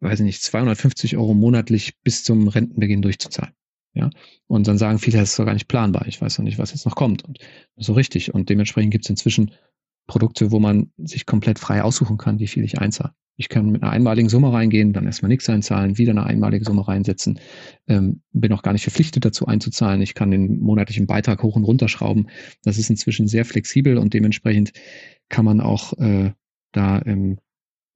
weiß 0.00 0.20
ich 0.20 0.24
nicht, 0.24 0.42
250 0.42 1.16
Euro 1.16 1.34
monatlich 1.34 1.94
bis 2.02 2.24
zum 2.24 2.48
Rentenbeginn 2.48 3.02
durchzuzahlen. 3.02 3.54
Ja, 3.94 4.10
und 4.46 4.68
dann 4.68 4.78
sagen 4.78 4.98
viele, 4.98 5.18
das 5.18 5.30
ist 5.30 5.38
doch 5.38 5.46
gar 5.46 5.54
nicht 5.54 5.66
planbar. 5.66 6.06
Ich 6.06 6.20
weiß 6.20 6.38
noch 6.38 6.44
nicht, 6.44 6.58
was 6.58 6.70
jetzt 6.70 6.86
noch 6.86 6.94
kommt. 6.94 7.24
Und 7.24 7.38
so 7.76 7.94
richtig. 7.94 8.32
Und 8.32 8.48
dementsprechend 8.48 8.92
gibt 8.92 9.06
es 9.06 9.10
inzwischen 9.10 9.52
Produkte, 10.06 10.52
wo 10.52 10.60
man 10.60 10.92
sich 10.98 11.26
komplett 11.26 11.58
frei 11.58 11.82
aussuchen 11.82 12.16
kann, 12.16 12.38
wie 12.38 12.46
viel 12.46 12.64
ich 12.64 12.78
einzahle. 12.78 13.12
Ich 13.36 13.48
kann 13.48 13.70
mit 13.70 13.82
einer 13.82 13.92
einmaligen 13.92 14.28
Summe 14.28 14.52
reingehen, 14.52 14.92
dann 14.92 15.06
erstmal 15.06 15.28
nichts 15.28 15.48
einzahlen, 15.48 15.96
wieder 15.96 16.10
eine 16.10 16.24
einmalige 16.24 16.64
Summe 16.64 16.86
reinsetzen. 16.86 17.38
Ähm, 17.86 18.22
bin 18.32 18.52
auch 18.52 18.62
gar 18.62 18.72
nicht 18.72 18.82
verpflichtet 18.82 19.24
dazu 19.24 19.46
einzuzahlen. 19.46 20.02
Ich 20.02 20.14
kann 20.14 20.32
den 20.32 20.58
monatlichen 20.58 21.06
Beitrag 21.06 21.42
hoch 21.44 21.54
und 21.54 21.62
runter 21.62 21.88
schrauben. 21.88 22.26
Das 22.64 22.78
ist 22.78 22.90
inzwischen 22.90 23.28
sehr 23.28 23.44
flexibel 23.44 23.96
und 23.96 24.12
dementsprechend 24.12 24.72
kann 25.28 25.44
man 25.44 25.60
auch 25.60 25.92
äh, 25.98 26.32
da 26.72 27.00
ähm, 27.06 27.38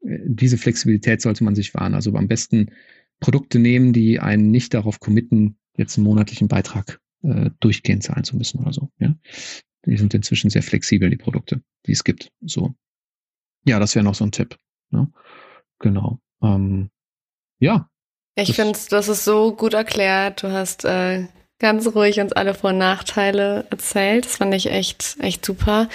diese 0.02 0.58
Flexibilität 0.58 1.22
sollte 1.22 1.44
man 1.44 1.54
sich 1.54 1.74
wahren. 1.74 1.94
Also 1.94 2.14
am 2.14 2.28
besten 2.28 2.72
Produkte 3.20 3.58
nehmen, 3.58 3.92
die 3.92 4.18
einen 4.20 4.50
nicht 4.50 4.74
darauf 4.74 5.00
committen, 5.00 5.56
jetzt 5.76 5.96
einen 5.96 6.04
monatlichen 6.04 6.48
Beitrag 6.48 7.00
äh, 7.22 7.50
durchgehend 7.60 8.02
zahlen 8.02 8.24
zu 8.24 8.36
müssen 8.36 8.60
oder 8.60 8.72
so. 8.72 8.90
Ja, 8.98 9.14
die 9.86 9.96
sind 9.96 10.14
inzwischen 10.14 10.50
sehr 10.50 10.62
flexibel 10.62 11.08
die 11.08 11.16
Produkte, 11.16 11.62
die 11.86 11.92
es 11.92 12.04
gibt. 12.04 12.30
So, 12.40 12.74
ja, 13.64 13.78
das 13.78 13.94
wäre 13.94 14.04
noch 14.04 14.14
so 14.14 14.24
ein 14.24 14.32
Tipp. 14.32 14.56
Ne? 14.90 15.10
Genau. 15.78 16.18
Ähm, 16.42 16.90
ja. 17.58 17.88
Ich 18.34 18.54
finde, 18.54 18.78
das 18.90 19.08
ist 19.08 19.24
so 19.24 19.54
gut 19.54 19.74
erklärt. 19.74 20.42
Du 20.42 20.50
hast 20.50 20.84
äh, 20.84 21.26
ganz 21.58 21.86
ruhig 21.94 22.18
uns 22.18 22.32
alle 22.32 22.54
Vor- 22.54 22.70
und 22.70 22.78
Nachteile 22.78 23.66
erzählt. 23.70 24.24
Das 24.24 24.36
fand 24.36 24.54
ich 24.54 24.70
echt, 24.70 25.16
echt 25.20 25.44
super. 25.44 25.88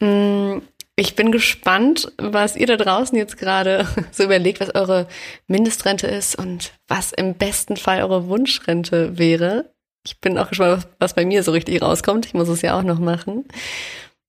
Mm, 0.00 0.58
ich 0.96 1.14
bin 1.14 1.30
gespannt, 1.30 2.10
was 2.16 2.56
ihr 2.56 2.66
da 2.66 2.76
draußen 2.76 3.16
jetzt 3.16 3.36
gerade 3.36 3.86
so 4.10 4.24
überlegt, 4.24 4.60
was 4.60 4.74
eure 4.74 5.06
Mindestrente 5.46 6.06
ist 6.06 6.36
und 6.36 6.72
was 6.88 7.12
im 7.12 7.34
besten 7.34 7.76
Fall 7.76 8.02
eure 8.02 8.28
Wunschrente 8.28 9.18
wäre. 9.18 9.72
Ich 10.06 10.20
bin 10.20 10.38
auch 10.38 10.48
gespannt, 10.48 10.86
was 10.98 11.14
bei 11.14 11.26
mir 11.26 11.42
so 11.42 11.52
richtig 11.52 11.82
rauskommt. 11.82 12.26
Ich 12.26 12.34
muss 12.34 12.48
es 12.48 12.62
ja 12.62 12.78
auch 12.78 12.82
noch 12.82 12.98
machen. 12.98 13.44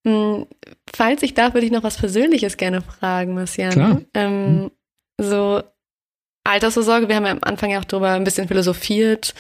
Hm, 0.06 0.46
falls 0.94 1.24
ich 1.24 1.34
darf, 1.34 1.54
würde 1.54 1.66
ich 1.66 1.72
noch 1.72 1.84
was 1.84 1.98
Persönliches 1.98 2.58
gerne 2.58 2.82
fragen, 2.82 3.34
Marcian. 3.34 4.06
Ähm, 4.14 4.32
hm. 4.34 4.72
So 5.20 5.64
Altersvorsorge, 6.44 7.08
wir 7.08 7.16
haben 7.16 7.26
ja 7.26 7.32
am 7.32 7.40
Anfang 7.42 7.72
ja 7.72 7.80
auch 7.80 7.86
darüber 7.86 8.12
ein 8.12 8.24
bisschen 8.24 8.48
philosophiert, 8.48 9.34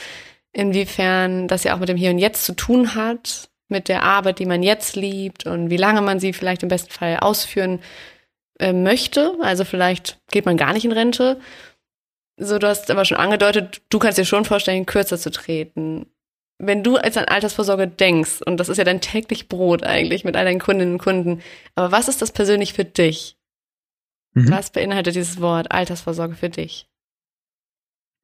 inwiefern 0.54 1.48
das 1.48 1.64
ja 1.64 1.76
auch 1.76 1.80
mit 1.80 1.90
dem 1.90 1.98
Hier 1.98 2.12
und 2.12 2.20
Jetzt 2.20 2.46
zu 2.46 2.56
tun 2.56 2.96
hat 2.96 3.50
mit 3.70 3.90
der 3.90 4.04
Arbeit, 4.04 4.40
die 4.40 4.46
man 4.46 4.64
jetzt 4.64 4.96
liebt 4.96 5.46
und 5.46 5.70
wie 5.70 5.78
lange 5.78 6.02
man 6.02 6.20
sie 6.20 6.34
vielleicht 6.34 6.64
im 6.64 6.70
besten 6.70 6.92
Fall 6.92 7.18
ausführen 7.18 7.80
äh, 8.60 8.74
möchte. 8.74 9.36
Also 9.42 9.66
vielleicht 9.66 10.20
geht 10.32 10.46
man 10.46 10.58
gar 10.58 10.74
nicht 10.74 10.86
in 10.86 10.92
Rente. 10.92 11.40
So, 12.38 12.60
du 12.60 12.68
hast 12.68 12.90
aber 12.92 13.04
schon 13.06 13.18
angedeutet, 13.18 13.82
du 13.90 14.00
kannst 14.00 14.18
dir 14.18 14.26
schon 14.26 14.46
vorstellen, 14.46 14.86
kürzer 14.86 15.18
zu 15.18 15.32
treten. 15.32 16.06
Wenn 16.60 16.84
du 16.84 16.98
als 16.98 17.18
an 17.18 17.26
Altersvorsorge 17.26 17.88
denkst, 17.88 18.42
und 18.46 18.58
das 18.58 18.70
ist 18.70 18.78
ja 18.78 18.84
dein 18.84 19.02
täglich 19.02 19.48
Brot 19.48 19.84
eigentlich 19.84 20.24
mit 20.24 20.36
all 20.36 20.46
deinen 20.46 20.60
Kundinnen 20.60 20.94
und 20.94 21.00
Kunden, 21.00 21.42
aber 21.76 21.92
was 21.92 22.08
ist 22.08 22.22
das 22.22 22.32
persönlich 22.32 22.74
für 22.74 22.86
dich? 22.86 23.38
Mhm. 24.34 24.52
Was 24.52 24.72
beinhaltet 24.72 25.16
dieses 25.16 25.42
Wort 25.42 25.72
Altersvorsorge 25.72 26.36
für 26.36 26.50
dich? 26.50 26.88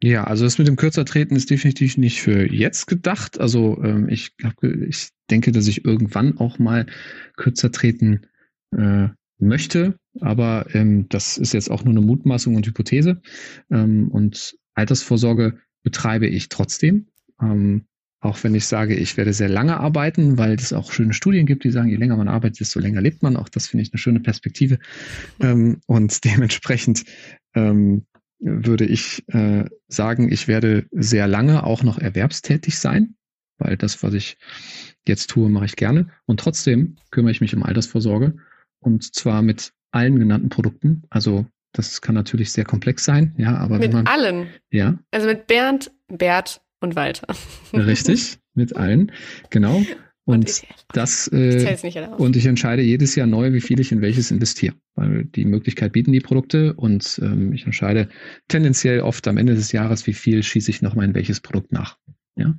Ja, 0.04 0.26
also 0.26 0.44
das 0.44 0.58
mit 0.58 0.68
dem 0.68 0.76
Kürzertreten 0.76 1.38
ist 1.38 1.50
definitiv 1.50 1.98
nicht 1.98 2.22
für 2.22 2.52
jetzt 2.54 2.88
gedacht. 2.88 3.40
Also 3.40 3.82
ähm, 3.82 4.10
ich, 4.10 4.36
hab, 4.44 4.62
ich 4.62 5.12
denke, 5.32 5.54
dass 5.54 5.66
ich 5.70 5.86
irgendwann 5.86 6.38
auch 6.40 6.60
mal 6.60 6.88
kürzer 7.38 7.72
treten 7.72 8.28
äh, 8.76 9.08
möchte, 9.40 9.96
aber 10.20 10.66
ähm, 10.74 11.08
das 11.08 11.38
ist 11.38 11.54
jetzt 11.54 11.72
auch 11.72 11.86
nur 11.86 11.94
eine 11.94 12.06
Mutmaßung 12.06 12.56
und 12.56 12.68
Hypothese. 12.68 13.22
Ähm, 13.72 14.10
und 14.10 14.58
Altersvorsorge 14.74 15.58
betreibe 15.84 16.28
ich 16.28 16.50
trotzdem. 16.50 17.08
Ähm, 17.42 17.86
auch 18.20 18.44
wenn 18.44 18.56
ich 18.56 18.66
sage, 18.66 18.96
ich 18.96 19.16
werde 19.16 19.32
sehr 19.32 19.48
lange 19.48 19.80
arbeiten, 19.80 20.38
weil 20.38 20.56
es 20.56 20.74
auch 20.74 20.92
schöne 20.92 21.14
Studien 21.14 21.46
gibt, 21.46 21.64
die 21.64 21.72
sagen, 21.72 21.88
je 21.88 21.96
länger 21.96 22.18
man 22.18 22.28
arbeitet, 22.28 22.60
desto 22.60 22.82
länger 22.82 23.00
lebt 23.00 23.24
man. 23.24 23.38
Auch 23.38 23.48
das 23.48 23.68
finde 23.68 23.84
ich 23.84 23.94
eine 23.94 24.00
schöne 24.00 24.20
Perspektive. 24.20 24.80
Ähm, 25.40 25.80
und 25.88 26.26
dementsprechend 26.26 27.06
ähm, 27.56 28.06
würde 28.44 28.86
ich 28.86 29.24
äh, 29.30 29.66
sagen, 29.88 30.32
ich 30.32 30.48
werde 30.48 30.86
sehr 30.92 31.28
lange 31.28 31.64
auch 31.64 31.84
noch 31.84 31.98
erwerbstätig 31.98 32.78
sein, 32.78 33.16
weil 33.58 33.78
das, 33.78 34.04
was 34.04 34.14
ich 34.14 34.38
jetzt 35.08 35.30
tue, 35.30 35.50
mache 35.50 35.66
ich 35.66 35.76
gerne. 35.76 36.10
Und 36.26 36.40
trotzdem 36.40 36.98
kümmere 37.12 37.32
ich 37.32 37.42
mich 37.42 37.56
um 37.56 37.64
Altersvorsorge 37.64 38.36
und 38.80 39.16
zwar 39.16 39.42
mit 39.42 39.72
allen 39.92 40.20
genannten 40.20 40.50
Produkten. 40.50 41.04
Also 41.10 41.46
das 41.72 42.02
kann 42.02 42.16
natürlich 42.16 42.52
sehr 42.52 42.66
komplex 42.66 43.06
sein, 43.06 43.34
ja, 43.38 43.58
aber 43.58 43.80
mit 43.80 43.94
man, 43.94 44.06
allen. 44.08 44.48
Ja. 44.72 45.00
Also 45.12 45.28
mit 45.28 45.48
Bernd, 45.48 45.92
Bert 46.08 46.62
und 46.82 46.96
Walter. 46.96 47.28
Richtig, 47.74 48.40
mit 48.54 48.76
allen, 48.76 49.12
genau. 49.50 49.84
Und 50.26 50.64
das 50.94 51.28
äh, 51.34 51.76
und 52.18 52.38
ich 52.38 52.46
entscheide 52.46 52.82
jedes 52.82 53.16
Jahr 53.16 53.28
neu, 53.28 53.52
wie 53.52 53.60
viel 53.60 53.80
ich 53.82 53.92
in 53.92 54.02
welches 54.02 54.32
investiere. 54.32 54.74
Weil 54.96 55.26
die 55.26 55.44
Möglichkeit 55.44 55.92
bieten 55.92 56.14
die 56.14 56.22
Produkte 56.22 56.74
und 56.76 57.20
ähm, 57.22 57.52
ich 57.52 57.66
entscheide 57.66 58.08
tendenziell 58.48 59.02
oft 59.02 59.28
am 59.28 59.38
Ende 59.38 59.56
des 59.56 59.74
Jahres, 59.74 60.08
wie 60.08 60.14
viel 60.14 60.42
schieße 60.42 60.72
ich 60.72 60.82
nochmal 60.82 61.06
in 61.06 61.16
welches 61.16 61.42
Produkt 61.42 61.74
nach. 61.74 61.98
Ja. 62.38 62.56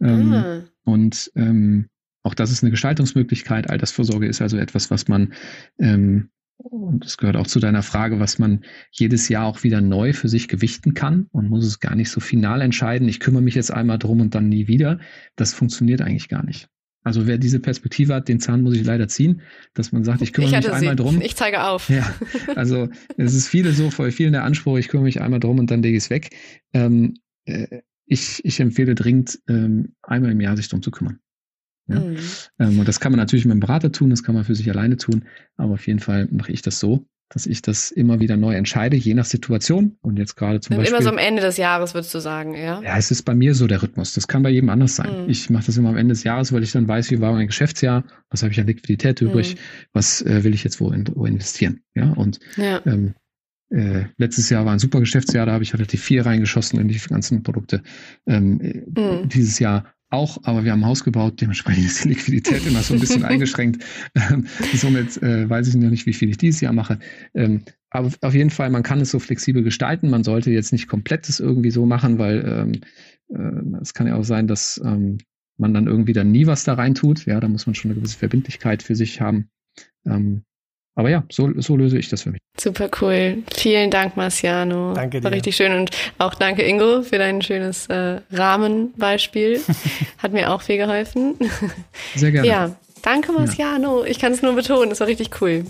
Ähm, 0.00 0.32
ah. 0.32 0.64
Und 0.84 1.32
ähm, 1.34 1.88
auch 2.22 2.34
das 2.34 2.52
ist 2.52 2.62
eine 2.62 2.70
Gestaltungsmöglichkeit. 2.70 3.70
Altersvorsorge 3.70 4.26
ist 4.26 4.40
also 4.40 4.56
etwas, 4.56 4.90
was 4.90 5.08
man 5.08 5.32
ähm, 5.78 6.30
und 6.62 7.04
das 7.06 7.16
gehört 7.16 7.36
auch 7.36 7.46
zu 7.46 7.58
deiner 7.58 7.82
Frage, 7.82 8.20
was 8.20 8.38
man 8.38 8.64
jedes 8.90 9.28
Jahr 9.30 9.46
auch 9.46 9.62
wieder 9.62 9.80
neu 9.80 10.12
für 10.12 10.28
sich 10.28 10.46
gewichten 10.46 10.92
kann 10.92 11.26
und 11.32 11.48
muss 11.48 11.64
es 11.64 11.80
gar 11.80 11.94
nicht 11.94 12.10
so 12.10 12.20
final 12.20 12.60
entscheiden. 12.60 13.08
Ich 13.08 13.18
kümmere 13.18 13.42
mich 13.42 13.54
jetzt 13.54 13.72
einmal 13.72 13.98
drum 13.98 14.20
und 14.20 14.34
dann 14.34 14.50
nie 14.50 14.68
wieder. 14.68 15.00
Das 15.36 15.54
funktioniert 15.54 16.02
eigentlich 16.02 16.28
gar 16.28 16.44
nicht. 16.44 16.68
Also 17.02 17.26
wer 17.26 17.38
diese 17.38 17.60
Perspektive 17.60 18.14
hat, 18.14 18.28
den 18.28 18.40
Zahn 18.40 18.62
muss 18.62 18.74
ich 18.74 18.84
leider 18.84 19.08
ziehen, 19.08 19.40
dass 19.74 19.90
man 19.90 20.04
sagt, 20.04 20.20
ich 20.20 20.32
kümmere 20.32 20.50
ich 20.50 20.56
mich 20.56 20.72
einmal 20.72 20.96
sie. 20.96 21.02
drum. 21.02 21.20
Ich 21.22 21.34
zeige 21.34 21.64
auf. 21.64 21.88
Ja, 21.88 22.14
also 22.56 22.88
es 23.16 23.34
ist 23.34 23.48
viele 23.48 23.72
so, 23.72 23.90
voll 23.90 24.12
vielen 24.12 24.32
der 24.32 24.44
Anspruch, 24.44 24.78
ich 24.78 24.88
kümmere 24.88 25.04
mich 25.04 25.20
einmal 25.20 25.40
drum 25.40 25.58
und 25.58 25.70
dann 25.70 25.82
lege 25.82 25.96
ich 25.96 26.04
es 26.04 26.10
weg. 26.10 26.30
Ähm, 26.74 27.14
äh, 27.46 27.80
ich, 28.04 28.44
ich 28.44 28.60
empfehle 28.60 28.94
dringend, 28.94 29.38
ähm, 29.48 29.94
einmal 30.02 30.32
im 30.32 30.40
Jahr 30.40 30.56
sich 30.56 30.68
drum 30.68 30.82
zu 30.82 30.90
kümmern. 30.90 31.20
Ja? 31.86 32.00
Mhm. 32.00 32.16
Ähm, 32.58 32.78
und 32.78 32.88
das 32.88 33.00
kann 33.00 33.12
man 33.12 33.18
natürlich 33.18 33.44
mit 33.44 33.52
einem 33.52 33.60
Berater 33.60 33.92
tun, 33.92 34.10
das 34.10 34.22
kann 34.22 34.34
man 34.34 34.44
für 34.44 34.54
sich 34.54 34.68
alleine 34.68 34.96
tun, 34.96 35.24
aber 35.56 35.74
auf 35.74 35.86
jeden 35.86 36.00
Fall 36.00 36.28
mache 36.30 36.52
ich 36.52 36.60
das 36.60 36.80
so, 36.80 37.06
dass 37.30 37.46
ich 37.46 37.62
das 37.62 37.92
immer 37.92 38.18
wieder 38.18 38.36
neu 38.36 38.54
entscheide, 38.54 38.96
je 38.96 39.14
nach 39.14 39.24
Situation. 39.24 39.96
Und 40.02 40.18
jetzt 40.18 40.34
gerade 40.36 40.60
zum 40.60 40.76
Beispiel. 40.76 40.94
Immer 40.94 41.02
so 41.02 41.10
am 41.10 41.18
Ende 41.18 41.40
des 41.40 41.56
Jahres, 41.56 41.94
würdest 41.94 42.12
du 42.12 42.18
sagen, 42.18 42.54
ja? 42.54 42.82
Ja, 42.82 42.98
es 42.98 43.12
ist 43.12 43.22
bei 43.22 43.34
mir 43.34 43.54
so 43.54 43.68
der 43.68 43.82
Rhythmus. 43.82 44.14
Das 44.14 44.26
kann 44.26 44.42
bei 44.42 44.50
jedem 44.50 44.68
anders 44.68 44.96
sein. 44.96 45.24
Mhm. 45.24 45.30
Ich 45.30 45.48
mache 45.48 45.66
das 45.66 45.76
immer 45.76 45.90
am 45.90 45.96
Ende 45.96 46.12
des 46.12 46.24
Jahres, 46.24 46.52
weil 46.52 46.64
ich 46.64 46.72
dann 46.72 46.88
weiß, 46.88 47.10
wie 47.12 47.20
war 47.20 47.32
mein 47.32 47.46
Geschäftsjahr, 47.46 48.04
was 48.30 48.42
habe 48.42 48.52
ich 48.52 48.60
an 48.60 48.66
Liquidität 48.66 49.20
übrig, 49.20 49.54
mhm. 49.54 49.58
was 49.92 50.22
äh, 50.22 50.42
will 50.42 50.54
ich 50.54 50.64
jetzt 50.64 50.80
wo, 50.80 50.90
in, 50.90 51.08
wo 51.14 51.24
investieren. 51.24 51.82
Ja, 51.94 52.10
und 52.10 52.40
ja. 52.56 52.82
Ähm, 52.84 53.14
äh, 53.70 54.06
letztes 54.16 54.50
Jahr 54.50 54.66
war 54.66 54.72
ein 54.72 54.80
super 54.80 54.98
Geschäftsjahr, 54.98 55.46
da 55.46 55.52
habe 55.52 55.62
ich 55.62 55.72
relativ 55.72 56.02
viel 56.02 56.20
reingeschossen 56.22 56.80
in 56.80 56.88
die 56.88 56.98
ganzen 56.98 57.44
Produkte. 57.44 57.82
Ähm, 58.26 58.84
mhm. 58.96 59.28
Dieses 59.28 59.60
Jahr 59.60 59.84
auch, 60.10 60.38
aber 60.42 60.64
wir 60.64 60.72
haben 60.72 60.80
ein 60.80 60.86
Haus 60.86 61.04
gebaut, 61.04 61.40
dementsprechend 61.40 61.86
ist 61.86 62.04
die 62.04 62.08
Liquidität 62.08 62.66
immer 62.66 62.82
so 62.82 62.94
ein 62.94 63.00
bisschen 63.00 63.24
eingeschränkt. 63.24 63.84
Ähm, 64.14 64.46
somit 64.74 65.22
äh, 65.22 65.48
weiß 65.48 65.68
ich 65.68 65.76
noch 65.76 65.90
nicht, 65.90 66.06
wie 66.06 66.12
viel 66.12 66.30
ich 66.30 66.36
dieses 66.36 66.60
Jahr 66.60 66.72
mache. 66.72 66.98
Ähm, 67.34 67.62
aber 67.90 68.10
auf 68.20 68.34
jeden 68.34 68.50
Fall, 68.50 68.70
man 68.70 68.82
kann 68.82 69.00
es 69.00 69.10
so 69.10 69.18
flexibel 69.18 69.62
gestalten. 69.62 70.10
Man 70.10 70.24
sollte 70.24 70.50
jetzt 70.50 70.72
nicht 70.72 70.88
komplett 70.88 71.28
das 71.28 71.40
irgendwie 71.40 71.70
so 71.70 71.86
machen, 71.86 72.18
weil 72.18 72.44
ähm, 72.46 73.74
äh, 73.74 73.80
es 73.80 73.94
kann 73.94 74.06
ja 74.06 74.16
auch 74.16 74.24
sein, 74.24 74.46
dass 74.46 74.80
ähm, 74.84 75.18
man 75.58 75.74
dann 75.74 75.86
irgendwie 75.86 76.12
dann 76.12 76.30
nie 76.30 76.46
was 76.46 76.64
da 76.64 76.74
rein 76.74 76.94
tut. 76.94 77.26
Ja, 77.26 77.40
da 77.40 77.48
muss 77.48 77.66
man 77.66 77.74
schon 77.74 77.90
eine 77.90 78.00
gewisse 78.00 78.18
Verbindlichkeit 78.18 78.82
für 78.82 78.94
sich 78.94 79.20
haben. 79.20 79.48
Ähm, 80.06 80.42
aber 81.00 81.10
ja, 81.10 81.24
so, 81.30 81.50
so 81.56 81.76
löse 81.76 81.98
ich 81.98 82.08
das 82.10 82.22
für 82.22 82.30
mich. 82.30 82.40
Super 82.60 82.90
cool. 83.00 83.38
Vielen 83.56 83.90
Dank, 83.90 84.16
Marciano. 84.16 84.92
Danke 84.92 85.20
dir. 85.20 85.24
War 85.24 85.32
richtig 85.32 85.56
schön. 85.56 85.72
Und 85.72 85.90
auch 86.18 86.34
danke, 86.34 86.62
Ingo, 86.62 87.02
für 87.02 87.16
dein 87.16 87.40
schönes 87.40 87.86
äh, 87.86 88.20
Rahmenbeispiel. 88.30 89.60
Hat 90.18 90.32
mir 90.32 90.52
auch 90.52 90.60
viel 90.60 90.76
geholfen. 90.76 91.36
Sehr 92.14 92.30
gerne. 92.32 92.46
Ja, 92.46 92.76
danke, 93.02 93.32
Marciano. 93.32 94.04
Ja. 94.04 94.10
Ich 94.10 94.18
kann 94.18 94.32
es 94.32 94.42
nur 94.42 94.54
betonen. 94.54 94.90
Das 94.90 95.00
war 95.00 95.06
richtig 95.06 95.40
cool. 95.40 95.64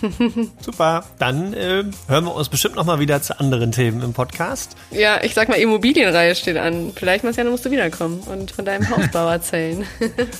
Super, 0.60 1.04
dann 1.18 1.52
äh, 1.52 1.84
hören 2.08 2.24
wir 2.24 2.34
uns 2.34 2.48
bestimmt 2.48 2.76
noch 2.76 2.86
mal 2.86 2.98
wieder 2.98 3.20
zu 3.20 3.38
anderen 3.38 3.72
Themen 3.72 4.00
im 4.00 4.14
Podcast. 4.14 4.74
Ja, 4.90 5.22
ich 5.22 5.34
sag 5.34 5.50
mal, 5.50 5.56
Immobilienreihe 5.56 6.34
steht 6.34 6.56
an. 6.56 6.92
Vielleicht, 6.94 7.24
Marciano, 7.24 7.50
musst 7.50 7.66
du 7.66 7.70
wiederkommen 7.70 8.20
und 8.20 8.52
von 8.52 8.64
deinem 8.64 8.88
Hausbau 8.96 9.28
erzählen. 9.28 9.84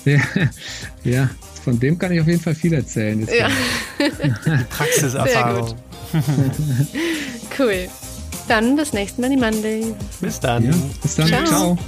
ja, 0.07 0.21
ja, 1.05 1.29
von 1.67 1.81
dem 1.81 1.99
kann 1.99 2.13
ich 2.13 2.21
auf 2.21 2.29
jeden 2.29 2.41
Fall 2.41 2.55
viel 2.55 2.73
erzählen. 2.75 3.27
Ja. 3.37 3.49
Praxiserfahrung. 4.71 5.75
cool. 7.59 7.89
Dann 8.47 8.77
bis 8.77 8.93
nächsten 8.93 9.21
Money 9.21 9.37
Monday. 9.37 9.93
Bis 10.21 10.39
dann. 10.39 10.63
Ja, 10.63 10.73
bis 11.03 11.17
dann. 11.17 11.27
Ciao. 11.27 11.45
Ciao. 11.45 11.79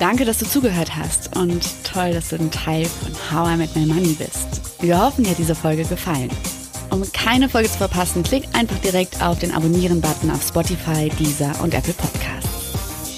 Danke, 0.00 0.24
dass 0.24 0.38
du 0.38 0.46
zugehört 0.46 0.96
hast 0.96 1.36
und 1.36 1.62
toll, 1.84 2.12
dass 2.12 2.30
du 2.30 2.36
ein 2.36 2.50
Teil 2.50 2.86
von 2.86 3.12
How 3.30 3.54
I 3.54 3.56
Met 3.56 3.76
My 3.76 3.86
Money 3.86 4.16
bist. 4.18 4.60
Wir 4.80 5.00
hoffen, 5.00 5.22
dir 5.22 5.30
hat 5.30 5.38
diese 5.38 5.54
Folge 5.54 5.84
gefallen. 5.84 6.30
Um 6.90 7.04
keine 7.12 7.48
Folge 7.48 7.70
zu 7.70 7.78
verpassen, 7.78 8.24
klick 8.24 8.44
einfach 8.52 8.78
direkt 8.78 9.22
auf 9.22 9.38
den 9.38 9.52
Abonnieren-Button 9.52 10.32
auf 10.32 10.42
Spotify, 10.44 11.08
Deezer 11.20 11.52
und 11.62 11.72
Apple 11.72 11.94
Podcasts. 11.94 12.47